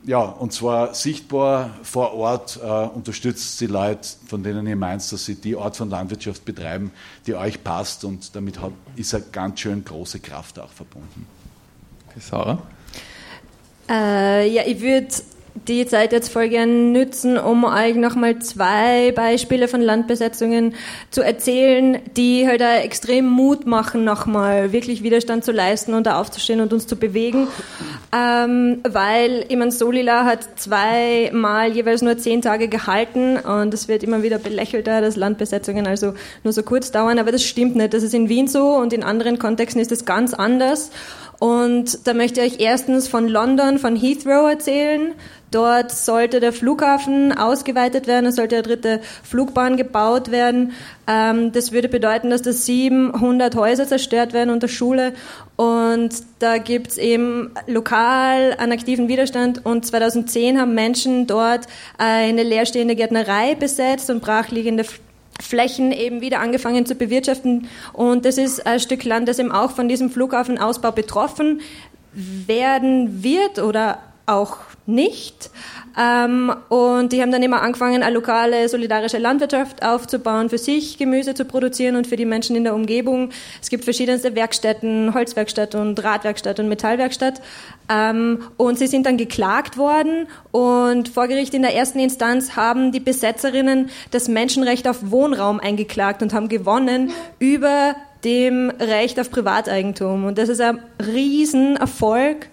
[0.04, 5.26] ja, und zwar sichtbar vor Ort äh, unterstützt die Leute, von denen ihr meint, dass
[5.26, 6.92] sie die Art von Landwirtschaft betreiben,
[7.26, 11.26] die euch passt und damit hat, ist eine ganz schön große Kraft auch verbunden.
[12.08, 12.62] Okay, Sarah?
[13.90, 15.08] Äh, ja, ich würde
[15.66, 20.74] die Zeit jetzt voll gern nützen, um euch nochmal zwei Beispiele von Landbesetzungen
[21.10, 26.18] zu erzählen, die halt da extrem Mut machen, nochmal wirklich Widerstand zu leisten und da
[26.18, 27.48] aufzustehen und uns zu bewegen.
[28.16, 34.22] Ähm, weil Iman Solila hat zweimal jeweils nur zehn Tage gehalten und es wird immer
[34.22, 37.92] wieder belächelt, dass Landbesetzungen also nur so kurz dauern, aber das stimmt nicht.
[37.92, 40.90] Das ist in Wien so und in anderen Kontexten ist es ganz anders.
[41.38, 45.14] Und da möchte ich euch erstens von London, von Heathrow erzählen.
[45.50, 50.72] Dort sollte der Flughafen ausgeweitet werden, es sollte eine dritte Flugbahn gebaut werden.
[51.06, 55.14] Ähm, das würde bedeuten, dass da 700 Häuser zerstört werden unter Schule.
[55.56, 59.64] Und da gibt's eben lokal einen aktiven Widerstand.
[59.64, 64.84] Und 2010 haben Menschen dort eine leerstehende Gärtnerei besetzt und brachliegende
[65.40, 67.68] Flächen eben wieder angefangen zu bewirtschaften.
[67.92, 71.60] Und das ist ein Stück Land, das eben auch von diesem Flughafenausbau betroffen
[72.12, 74.58] werden wird oder auch
[74.88, 75.50] nicht.
[75.98, 81.34] Ähm, und die haben dann immer angefangen, eine lokale solidarische Landwirtschaft aufzubauen, für sich Gemüse
[81.34, 83.30] zu produzieren und für die Menschen in der Umgebung.
[83.60, 87.40] Es gibt verschiedenste Werkstätten, Holzwerkstatt und Radwerkstatt und Metallwerkstatt.
[87.88, 92.92] Ähm, und sie sind dann geklagt worden und vor Gericht in der ersten Instanz haben
[92.92, 100.24] die Besetzerinnen das Menschenrecht auf Wohnraum eingeklagt und haben gewonnen über dem Recht auf Privateigentum.
[100.24, 102.48] Und das ist ein Riesenerfolg.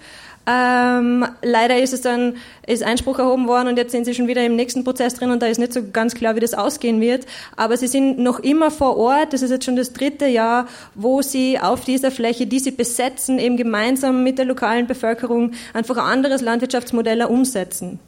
[0.48, 2.36] Ähm, leider ist es dann
[2.68, 5.42] ist Einspruch erhoben worden und jetzt sind sie schon wieder im nächsten Prozess drin und
[5.42, 7.26] da ist nicht so ganz klar, wie das ausgehen wird.
[7.56, 9.34] Aber sie sind noch immer vor Ort.
[9.34, 13.40] Das ist jetzt schon das dritte Jahr, wo sie auf dieser Fläche, die sie besetzen,
[13.40, 18.00] eben gemeinsam mit der lokalen Bevölkerung einfach ein anderes Landwirtschaftsmodell umsetzen.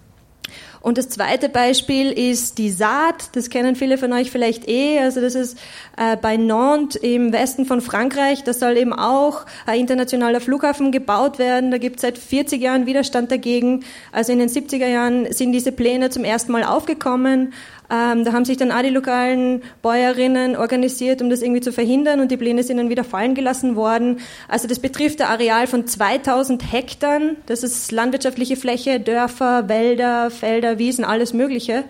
[0.87, 3.35] Und das zweite Beispiel ist die Saat.
[3.35, 4.99] Das kennen viele von euch vielleicht eh.
[4.99, 5.57] Also das ist
[5.97, 8.45] äh, bei Nantes im Westen von Frankreich.
[8.45, 11.71] Da soll eben auch ein internationaler Flughafen gebaut werden.
[11.71, 13.83] Da gibt es seit 40 Jahren Widerstand dagegen.
[14.13, 17.51] Also in den 70er Jahren sind diese Pläne zum ersten Mal aufgekommen.
[17.89, 22.19] Ähm, da haben sich dann auch die lokalen Bäuerinnen organisiert, um das irgendwie zu verhindern
[22.19, 24.19] und die Pläne sind dann wieder fallen gelassen worden.
[24.49, 27.19] Also das betrifft ein Areal von 2000 Hektar.
[27.45, 31.85] Das ist landwirtschaftliche Fläche, Dörfer, Wälder, Felder, Wiesen, alles Mögliche.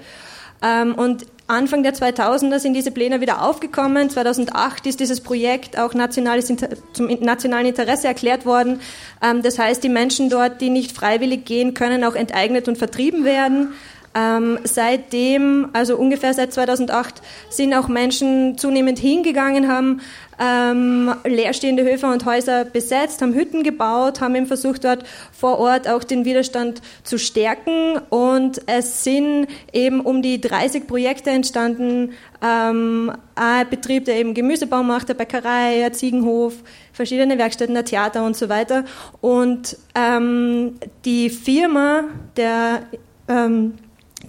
[0.61, 4.09] Ähm, und Anfang der 2000er sind diese Pläne wieder aufgekommen.
[4.09, 6.53] 2008 ist dieses Projekt auch nationales,
[6.91, 8.81] zum nationalen Interesse erklärt worden.
[9.23, 13.23] Ähm, das heißt, die Menschen dort, die nicht freiwillig gehen, können auch enteignet und vertrieben
[13.23, 13.73] werden.
[14.15, 20.01] Ähm, seitdem, also ungefähr seit 2008, sind auch Menschen zunehmend hingegangen, haben
[20.39, 25.87] ähm, leerstehende Höfe und Häuser besetzt, haben Hütten gebaut, haben eben versucht, dort vor Ort
[25.87, 27.97] auch den Widerstand zu stärken.
[28.09, 32.13] Und es sind eben um die 30 Projekte entstanden.
[32.41, 36.53] Ähm, ein Betrieb, der eben Gemüsebau macht, eine Bäckerei, ein Ziegenhof,
[36.93, 38.85] verschiedene Werkstätten, ein Theater und so weiter.
[39.21, 42.03] Und ähm, die Firma,
[42.35, 42.83] der
[43.27, 43.73] ähm,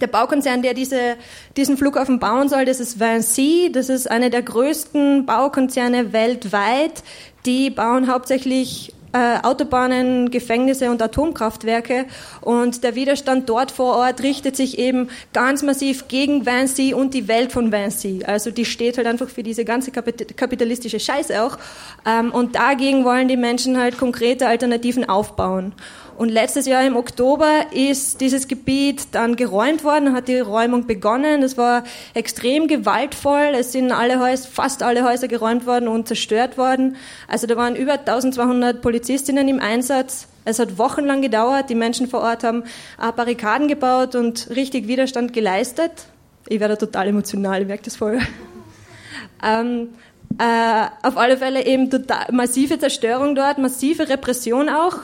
[0.01, 1.15] der Baukonzern, der diese,
[1.57, 3.71] diesen Flughafen bauen soll, das ist Vinci.
[3.71, 7.03] Das ist einer der größten Baukonzerne weltweit.
[7.45, 12.05] Die bauen hauptsächlich äh, Autobahnen, Gefängnisse und Atomkraftwerke.
[12.41, 17.27] Und der Widerstand dort vor Ort richtet sich eben ganz massiv gegen Vancy und die
[17.27, 18.23] Welt von Vancy.
[18.25, 21.57] Also die steht halt einfach für diese ganze kapitalistische Scheiße auch.
[22.05, 25.73] Ähm, und dagegen wollen die Menschen halt konkrete Alternativen aufbauen.
[26.19, 31.43] Und letztes Jahr im Oktober ist dieses Gebiet dann geräumt worden, hat die Räumung begonnen.
[31.43, 33.53] Es war extrem gewaltvoll.
[33.55, 36.97] Es sind alle Häuser, fast alle Häuser geräumt worden und zerstört worden.
[37.29, 40.27] Also da waren über 1200 Polizistinnen im Einsatz.
[40.43, 41.69] Es hat wochenlang gedauert.
[41.69, 42.65] Die Menschen vor Ort haben
[43.15, 46.07] Barrikaden gebaut und richtig Widerstand geleistet.
[46.49, 48.19] Ich werde total emotional, ich merke das voll.
[49.41, 49.87] ähm,
[50.37, 54.95] äh, auf alle Fälle eben total massive Zerstörung dort, massive Repression auch.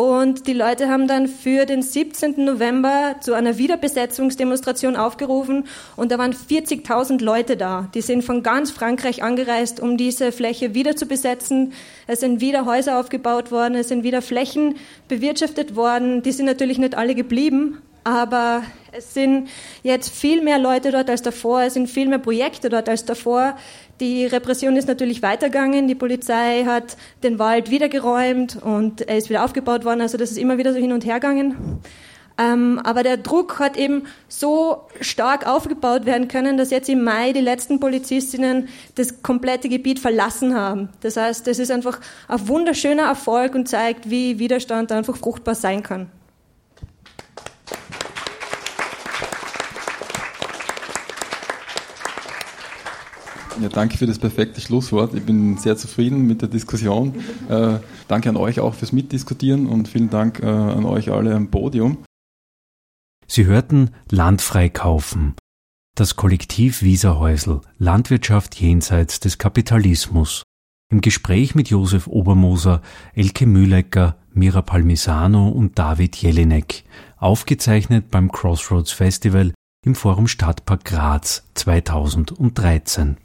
[0.00, 2.42] Und die Leute haben dann für den 17.
[2.42, 7.90] November zu einer Wiederbesetzungsdemonstration aufgerufen und da waren 40.000 Leute da.
[7.92, 11.74] Die sind von ganz Frankreich angereist, um diese Fläche wieder zu besetzen.
[12.06, 14.76] Es sind wieder Häuser aufgebaut worden, es sind wieder Flächen
[15.08, 16.22] bewirtschaftet worden.
[16.22, 19.50] Die sind natürlich nicht alle geblieben, aber es sind
[19.82, 23.54] jetzt viel mehr Leute dort als davor, es sind viel mehr Projekte dort als davor.
[24.00, 25.86] Die Repression ist natürlich weitergegangen.
[25.86, 30.00] Die Polizei hat den Wald wieder geräumt und er ist wieder aufgebaut worden.
[30.00, 31.80] Also das ist immer wieder so hin und her gegangen.
[32.38, 37.34] Ähm, aber der Druck hat eben so stark aufgebaut werden können, dass jetzt im Mai
[37.34, 40.88] die letzten Polizistinnen das komplette Gebiet verlassen haben.
[41.02, 45.82] Das heißt, das ist einfach ein wunderschöner Erfolg und zeigt, wie Widerstand einfach fruchtbar sein
[45.82, 46.10] kann.
[53.60, 55.14] Ja, danke für das perfekte Schlusswort.
[55.14, 57.14] Ich bin sehr zufrieden mit der Diskussion.
[57.48, 61.50] Äh, danke an euch auch fürs Mitdiskutieren und vielen Dank äh, an euch alle am
[61.50, 61.98] Podium.
[63.26, 65.34] Sie hörten Land freikaufen.
[65.94, 70.42] Das Kollektiv Wieserhäusl, Landwirtschaft jenseits des Kapitalismus.
[70.90, 72.80] Im Gespräch mit Josef Obermoser,
[73.14, 76.84] Elke Mühlecker, Mira Palmisano und David Jelinek.
[77.18, 79.52] Aufgezeichnet beim Crossroads Festival
[79.84, 83.18] im Forum Stadtpark Graz 2013.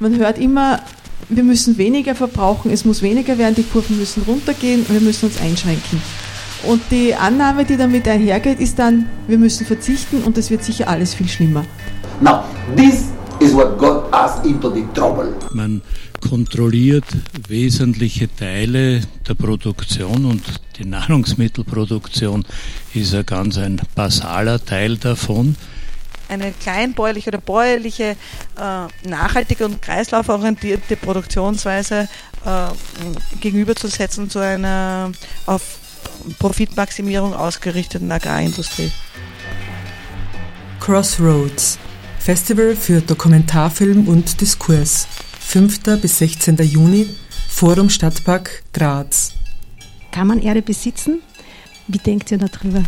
[0.00, 0.80] Man hört immer,
[1.28, 5.26] wir müssen weniger verbrauchen, es muss weniger werden, die Kurven müssen runtergehen und wir müssen
[5.26, 6.00] uns einschränken.
[6.68, 10.86] Und die Annahme, die damit einhergeht, ist dann, wir müssen verzichten und es wird sicher
[10.88, 11.64] alles viel schlimmer.
[12.20, 12.44] Now,
[12.76, 13.06] this
[13.40, 15.34] is what got us into the trouble.
[15.52, 15.82] Man
[16.20, 17.04] kontrolliert
[17.48, 20.42] wesentliche Teile der Produktion und
[20.78, 22.44] die Nahrungsmittelproduktion
[22.94, 25.56] ist ja ganz ein basaler Teil davon
[26.28, 28.16] eine kleinbäuerliche oder bäuerliche,
[28.56, 32.08] äh, nachhaltige und kreislauforientierte Produktionsweise
[32.44, 35.12] äh, gegenüberzusetzen zu einer
[35.46, 35.78] auf
[36.38, 38.92] Profitmaximierung ausgerichteten Agrarindustrie.
[40.80, 41.78] Crossroads,
[42.18, 45.06] Festival für Dokumentarfilm und Diskurs,
[45.40, 46.00] 5.
[46.00, 46.56] bis 16.
[46.58, 47.08] Juni,
[47.48, 49.32] Forum Stadtpark Graz.
[50.12, 51.20] Kann man Erde besitzen?
[51.86, 52.82] Wie denkt ihr darüber?